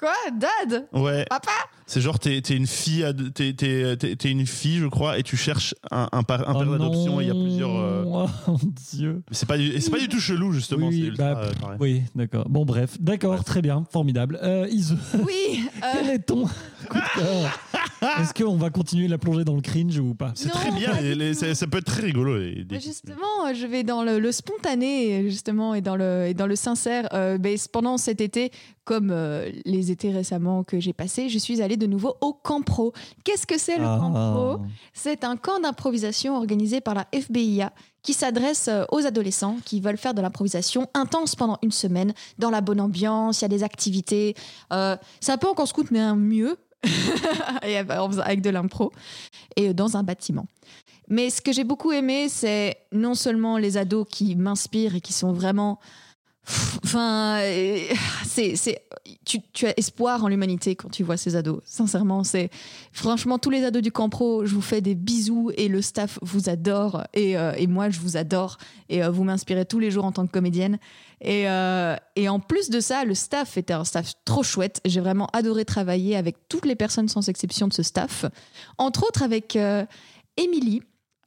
[0.00, 0.86] Quoi Dad?
[0.92, 1.50] Ouais, Papa?
[1.86, 5.22] C'est genre t'es t'es une fille, t'es t'es- t'es- t'es une fille, je crois, et
[5.24, 7.20] tu cherches un, un, par- un Oh père d'adoption.
[7.20, 7.76] et Il y a plusieurs.
[7.76, 8.58] euh, Oh mon
[8.92, 9.22] Dieu.
[9.32, 10.86] C'est pas, du- et c'est pas du tout chelou justement.
[10.86, 11.76] Oui, ultra, bah, euh.
[11.80, 12.48] Oui, d'accord.
[12.48, 14.38] Bon, bref, d'accord, très bien, formidable.
[14.42, 17.58] Euh, Ise, Oui euh, quel est ton coup de cœur?
[18.20, 20.32] Est-ce qu'on va continuer la plongée dans le cringe ou pas?
[20.34, 20.98] C'est très bien.
[21.02, 22.38] les- les- ça, ça peut être très rigolo.
[22.38, 26.46] les dating Justement, je vais dans le, le spontané, justement, et dans le, et dans
[26.46, 27.08] le sincère.
[27.12, 28.52] Euh, ben, pendant cet été,
[28.84, 32.62] comme euh, les étés récemment que j'ai passés, je suis allée de nouveau au Camp
[32.62, 32.92] Pro.
[33.24, 34.62] Qu'est-ce que c'est le Camp Pro?
[34.62, 34.68] Ah.
[34.92, 39.98] C'est un camp d'improvisation organisé par la FBIA qui s'adresse euh, aux adolescents qui veulent
[39.98, 43.62] faire de l'improvisation intense pendant une semaine, dans la bonne ambiance, il y a des
[43.62, 44.34] activités.
[44.72, 46.56] Euh, c'est un peu en camp scout, mais un mieux,
[47.62, 48.92] et faisant- avec de l'impro,
[49.56, 50.46] et euh, dans un bâtiment.
[51.08, 55.12] Mais ce que j'ai beaucoup aimé, c'est non seulement les ados qui m'inspirent et qui
[55.12, 55.78] sont vraiment...
[56.84, 57.78] Enfin, euh,
[58.24, 58.82] c'est, c'est,
[59.24, 61.60] tu, tu as espoir en l'humanité quand tu vois ces ados.
[61.64, 62.50] Sincèrement, c'est
[62.92, 64.44] franchement tous les ados du camp pro.
[64.44, 68.00] Je vous fais des bisous et le staff vous adore et, euh, et moi je
[68.00, 68.58] vous adore
[68.88, 70.78] et euh, vous m'inspirez tous les jours en tant que comédienne.
[71.22, 71.44] Et,
[72.16, 74.80] et en plus de ça, le staff était un staff trop chouette.
[74.86, 78.24] J'ai vraiment adoré travailler avec toutes les personnes sans exception de ce staff,
[78.78, 79.84] entre autres avec euh,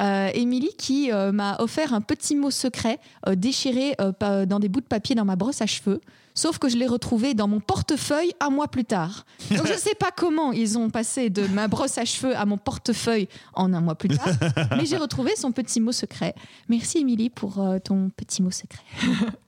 [0.03, 0.33] Émilie.
[0.33, 4.69] Euh, Émilie qui euh, m'a offert un petit mot secret euh, déchiré euh, dans des
[4.69, 6.01] bouts de papier dans ma brosse à cheveux.
[6.35, 9.25] Sauf que je l'ai retrouvé dans mon portefeuille un mois plus tard.
[9.51, 12.45] Donc je ne sais pas comment ils ont passé de ma brosse à cheveux à
[12.45, 14.27] mon portefeuille en un mois plus tard.
[14.71, 16.33] Mais j'ai retrouvé son petit mot secret.
[16.69, 18.83] Merci Émilie pour ton petit mot secret.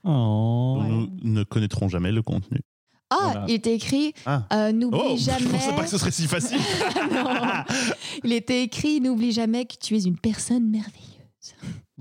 [0.04, 0.84] Oh.
[0.88, 2.62] Nous ne connaîtrons jamais le contenu.
[3.18, 3.46] Ah, Voilà.
[3.48, 4.44] il était écrit Ah.
[4.54, 5.46] euh, N'oublie Oh, je jamais.
[5.50, 6.58] pensais pas que ce serait si facile.
[7.12, 7.24] Non.
[8.24, 11.02] Il était écrit N'oublie jamais que tu es une personne merveilleuse.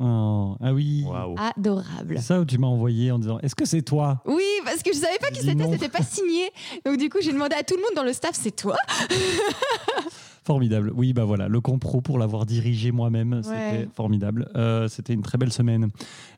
[0.00, 0.56] Oh.
[0.60, 1.04] Ah oui.
[1.06, 1.36] Waouh.
[1.38, 2.16] Adorable.
[2.16, 4.22] C'est ça où tu m'as envoyé en disant Est-ce que c'est toi?
[4.26, 6.50] Oui, parce que je savais pas qui c'était, c'était pas signé.
[6.84, 8.76] Donc du coup, j'ai demandé à tout le monde dans le staff, c'est toi?
[10.46, 10.92] Formidable.
[10.94, 14.50] Oui, bah voilà, le compro pour l'avoir dirigé moi-même, c'était formidable.
[14.56, 15.88] Euh, c'était une très belle semaine.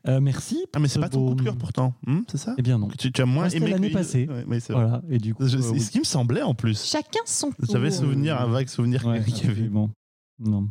[0.07, 0.63] Euh, merci.
[0.73, 1.93] Ah, mais c'est ce pas ton beau- coup de cœur pourtant.
[2.05, 2.87] Hmm, c'est ça Eh bien non.
[2.97, 4.27] tu, tu as moins aimé l'année que- passée.
[4.29, 4.59] Ouais, vrai.
[4.69, 5.01] Voilà.
[5.09, 5.81] Et du coup, Je- euh, oui.
[5.81, 6.85] ce qui me semblait en plus.
[6.85, 7.65] Chacun son tour.
[7.69, 9.49] J'avais souvenir, un vague souvenir Ouais, qu'il y avait.
[9.49, 9.89] absolument.
[10.39, 10.69] Non.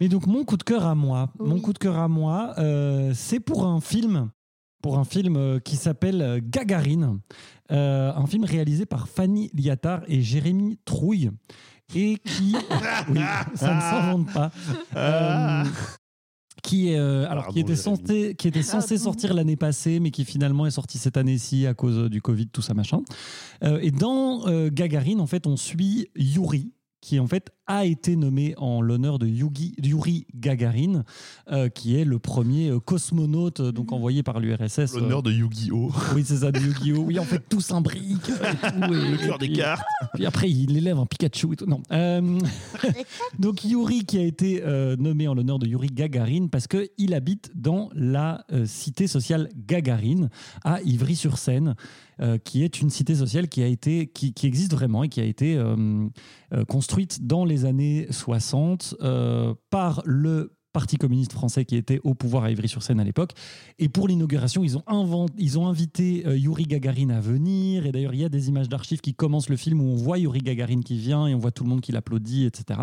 [0.00, 3.12] Mais donc mon coup de cœur à moi, mon coup de cœur à moi, euh,
[3.14, 4.30] c'est pour un film,
[4.82, 7.18] pour un film qui s'appelle Gagarine,
[7.70, 11.30] Euh, un film réalisé par Fanny Liattard et Jérémy Trouille,
[11.94, 12.54] et qui,
[13.10, 13.20] oui,
[13.54, 14.50] ça ne s'invente pas.
[14.94, 15.62] Ah.
[15.62, 15.64] Euh,
[16.62, 17.98] qui est euh, alors Pardon, qui était Jérémy.
[17.98, 21.74] censé qui était censé sortir l'année passée mais qui finalement est sorti cette année-ci à
[21.74, 23.00] cause du Covid tout ça machin
[23.64, 28.16] Euh, et dans euh, Gagarine en fait on suit Yuri qui en fait a été
[28.16, 31.04] nommé en l'honneur de Yugi, Yuri Gagarin,
[31.50, 34.94] euh, qui est le premier euh, cosmonaute euh, donc envoyé par l'URSS.
[34.94, 35.90] L'honneur de Yu-Gi-Oh!
[36.14, 37.04] Oui, c'est ça, de Yu-Gi-Oh!
[37.06, 38.28] Oui, en fait, tout s'imbrique.
[38.30, 39.82] euh, et tout, et- Le cœur des et- cartes.
[40.14, 41.66] puis après, il élève un Pikachu et tout.
[41.66, 41.82] Non.
[41.92, 42.38] Euh,
[43.38, 47.50] donc Yuri qui a été euh, nommé en l'honneur de Yuri Gagarin parce qu'il habite
[47.54, 50.28] dans la euh, cité sociale Gagarine
[50.64, 51.74] à Ivry-sur-Seine,
[52.20, 55.20] euh, qui est une cité sociale qui a été, qui, qui existe vraiment et qui
[55.20, 56.06] a été euh,
[56.52, 62.14] euh, construite dans les années 60 euh, par le Parti communiste français qui était au
[62.14, 63.32] pouvoir à Ivry-sur-Seine à l'époque.
[63.78, 67.84] Et pour l'inauguration, ils ont, ils ont invité euh, Yuri Gagarin à venir.
[67.84, 70.18] Et d'ailleurs, il y a des images d'archives qui commencent le film où on voit
[70.18, 72.80] Yuri Gagarin qui vient et on voit tout le monde qui l'applaudit, etc.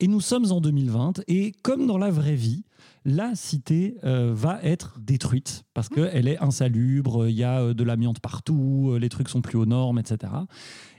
[0.00, 1.22] Et nous sommes en 2020.
[1.28, 2.64] Et comme dans la vraie vie,
[3.04, 8.18] la cité euh, va être détruite parce qu'elle est insalubre, il y a de l'amiante
[8.18, 10.32] partout, les trucs sont plus aux normes, etc.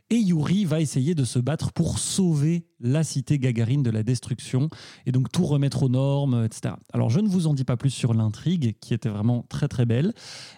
[0.10, 4.70] Et Yuri va essayer de se battre pour sauver la cité Gagarine de la destruction
[5.06, 6.76] et donc tout remettre aux normes, etc.
[6.94, 9.86] Alors je ne vous en dis pas plus sur l'intrigue qui était vraiment très très
[9.86, 10.14] belle.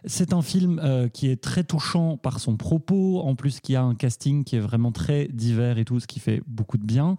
[0.06, 3.82] C'est un film euh, qui est très touchant par son propos, en plus qui a
[3.82, 7.18] un casting qui est vraiment très divers et tout, ce qui fait beaucoup de bien.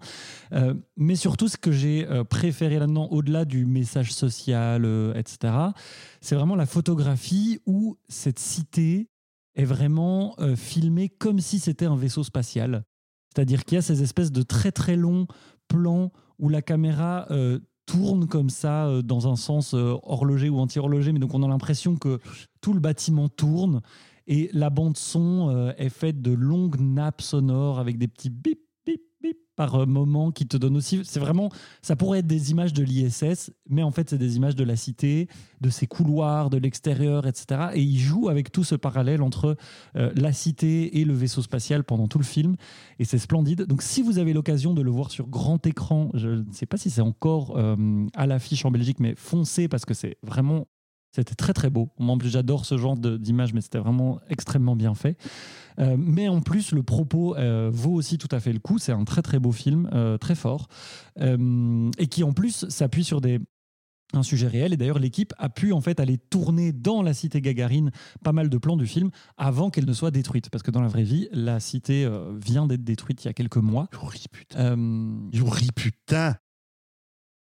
[0.53, 5.53] Euh, mais surtout ce que j'ai euh, préféré là-dedans, au-delà du message social, etc.,
[6.21, 9.09] c'est vraiment la photographie où cette cité
[9.55, 12.83] est vraiment euh, filmée comme si c'était un vaisseau spatial.
[13.33, 15.27] C'est-à-dire qu'il y a ces espèces de très très longs
[15.67, 21.11] plans où la caméra euh, tourne comme ça euh, dans un sens horloger ou anti-horloger,
[21.11, 22.19] mais donc on a l'impression que
[22.61, 23.81] tout le bâtiment tourne
[24.27, 28.59] Et la bande son est faite de longues nappes sonores avec des petits bip,
[29.21, 31.01] bip, par euh, moment qui te donnent aussi.
[31.03, 31.49] C'est vraiment.
[31.81, 34.75] Ça pourrait être des images de l'ISS, mais en fait, c'est des images de la
[34.75, 35.27] cité,
[35.61, 37.69] de ses couloirs, de l'extérieur, etc.
[37.73, 39.55] Et il joue avec tout ce parallèle entre
[39.95, 42.55] euh, la cité et le vaisseau spatial pendant tout le film.
[42.99, 43.63] Et c'est splendide.
[43.63, 46.77] Donc, si vous avez l'occasion de le voir sur grand écran, je ne sais pas
[46.77, 50.67] si c'est encore euh, à l'affiche en Belgique, mais foncez parce que c'est vraiment.
[51.11, 51.89] C'était très très beau.
[51.99, 55.17] En plus, j'adore ce genre d'image, mais c'était vraiment extrêmement bien fait.
[55.79, 58.77] Euh, mais en plus, le propos euh, vaut aussi tout à fait le coup.
[58.77, 60.67] C'est un très très beau film, euh, très fort,
[61.19, 63.39] et qui en plus s'appuie sur des
[64.13, 64.73] un sujet réel.
[64.73, 67.91] Et d'ailleurs, l'équipe a pu en fait aller tourner dans la cité Gagarine
[68.23, 70.87] pas mal de plans du film avant qu'elle ne soit détruite, parce que dans la
[70.87, 73.87] vraie vie, la cité euh, vient d'être détruite il y a quelques mois.
[73.93, 74.59] Yuri, putain.
[74.59, 76.35] Euh, Yuri, putain.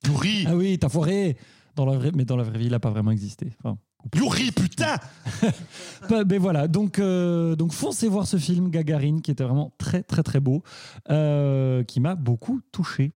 [0.06, 0.44] Yuri.
[0.46, 1.36] Ah oui, t'as foiré
[1.78, 3.52] dans la vraie, mais dans la vraie vie, il n'a pas vraiment existé.
[3.62, 3.78] Enfin,
[4.14, 4.96] Yuri, putain.
[6.08, 10.02] Bah, ben voilà, donc, euh, donc foncez voir ce film Gagarine qui était vraiment très
[10.02, 10.62] très très beau,
[11.10, 13.12] euh, qui m'a beaucoup touché.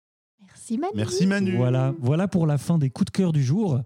[0.46, 0.92] Merci Manu.
[0.94, 1.56] Merci Manu.
[1.56, 3.80] Voilà, voilà pour la fin des coups de cœur du jour.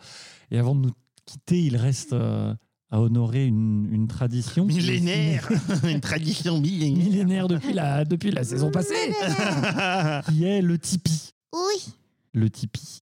[0.50, 0.92] Et avant de nous
[1.24, 2.52] quitter, il reste euh,
[2.90, 4.64] à honorer une, une tradition.
[4.64, 5.48] Millénaire.
[5.84, 7.04] Une tradition millénaire.
[7.04, 8.94] Millénaire depuis la, depuis la saison passée,
[10.28, 11.30] qui est le Tipeee.
[11.52, 11.94] Oui.
[12.32, 13.05] Le Tipeee.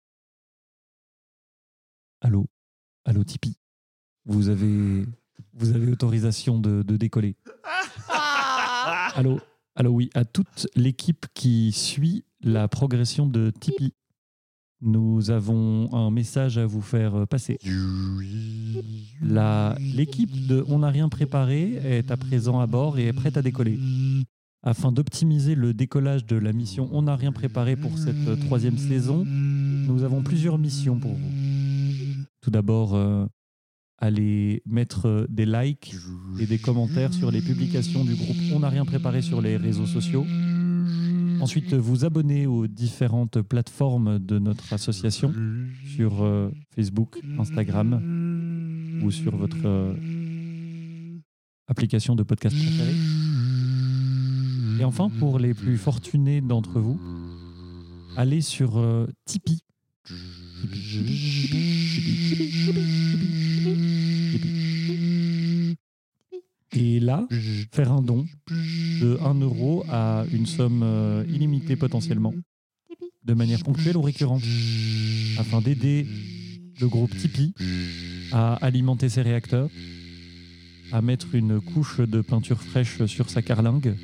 [2.23, 2.45] Allô
[3.05, 3.55] Allô Tipeee.
[4.25, 5.05] Vous avez,
[5.53, 7.35] vous avez autorisation de, de décoller.
[8.09, 9.09] Ah.
[9.15, 9.39] Allô,
[9.75, 13.93] allô, oui, à toute l'équipe qui suit la progression de Tipeee.
[14.81, 17.57] Nous avons un message à vous faire passer.
[19.21, 23.35] La- L'équipe de On n'a rien préparé est à présent à bord et est prête
[23.37, 23.77] à décoller.
[24.61, 29.25] Afin d'optimiser le décollage de la mission On n'a rien préparé pour cette troisième saison,
[29.25, 31.31] nous avons plusieurs missions pour vous.
[32.43, 33.25] Tout d'abord, euh,
[33.99, 35.95] allez mettre des likes
[36.41, 39.85] et des commentaires sur les publications du groupe On n'a rien préparé sur les réseaux
[39.85, 40.25] sociaux.
[41.39, 45.33] Ensuite, vous abonner aux différentes plateformes de notre association
[45.95, 49.93] sur euh, Facebook, Instagram ou sur votre euh,
[51.67, 52.95] application de podcast préférée.
[54.81, 56.99] Et enfin, pour les plus fortunés d'entre vous,
[58.17, 59.61] allez sur euh, Tipeee.
[66.75, 67.27] Et là,
[67.71, 68.25] faire un don
[68.99, 72.33] de 1 euro à une somme euh, illimitée potentiellement,
[73.23, 74.43] de manière ponctuelle ou récurrente,
[75.37, 76.07] afin d'aider
[76.81, 77.53] le groupe Tipeee
[78.31, 79.69] à alimenter ses réacteurs,
[80.91, 83.95] à mettre une couche de peinture fraîche sur sa carlingue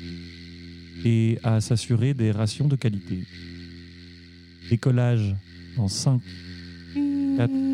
[1.04, 3.24] et à s'assurer des rations de qualité.
[4.68, 5.34] Décollage
[5.76, 6.20] dans 5,
[7.36, 7.69] 4,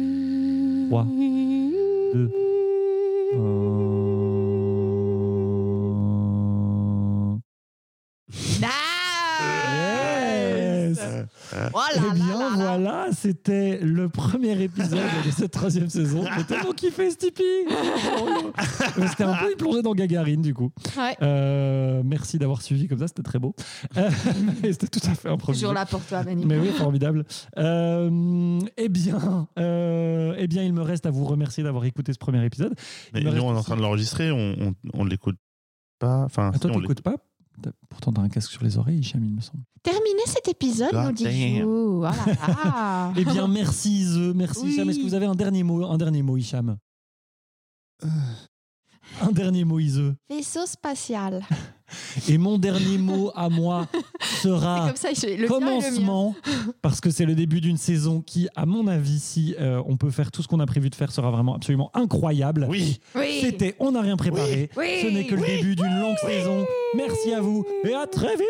[0.89, 2.31] 3, 2,
[3.35, 3.37] 1.
[9.73, 10.99] Yes
[11.75, 12.51] Oh là Eh bien là là.
[12.57, 13.66] voilà, c'était
[14.07, 16.25] le premier épisode de cette troisième saison.
[16.39, 17.67] J'ai tellement kiffé ce Tipeee
[18.19, 18.53] Oh, non.
[19.09, 20.71] C'était un peu une plongée dans Gagarine du coup.
[20.97, 21.17] Ouais.
[21.23, 23.55] Euh, merci d'avoir suivi comme ça, c'était très beau.
[23.97, 24.09] Euh,
[24.63, 25.63] c'était tout à fait improvisé.
[25.63, 26.47] Toujours là pour toi, Manu.
[26.47, 27.25] Mais oui, formidable.
[27.59, 32.19] Euh, eh bien, euh, eh bien, il me reste à vous remercier d'avoir écouté ce
[32.19, 32.75] premier épisode.
[33.13, 35.37] Mais nous, on est en train de l'enregistrer, on, on, on l'écoute
[35.99, 36.23] pas.
[36.25, 37.17] Enfin, Ah, toi, si, on t'écoutes pas
[37.89, 39.63] Pourtant, t'as un casque sur les oreilles, Hicham, il me semble.
[39.83, 41.33] Terminez cet épisode, God nous damn.
[41.33, 42.05] dit-vous.
[42.65, 43.13] Ah.
[43.17, 44.73] Eh bien, merci Ze, merci Oui.
[44.73, 44.91] Hicham.
[44.91, 46.77] Est-ce que vous avez un dernier mot, un dernier mot, Hicham?
[49.23, 50.15] Un dernier mot, Ise.
[50.29, 51.43] Vaisseau spatial.
[52.29, 53.87] Et mon dernier mot à moi
[54.43, 56.35] sera comme ça, je- le commencement,
[56.83, 60.11] parce que c'est le début d'une saison qui, à mon avis, si euh, on peut
[60.11, 62.67] faire tout ce qu'on a prévu de faire, sera vraiment absolument incroyable.
[62.69, 63.01] Oui.
[63.15, 63.39] Oui.
[63.43, 64.71] C'était On n'a rien préparé.
[64.77, 64.87] Oui.
[65.03, 66.67] Ce n'est que le début d'une longue saison.
[66.97, 68.47] Merci à vous et à très vite.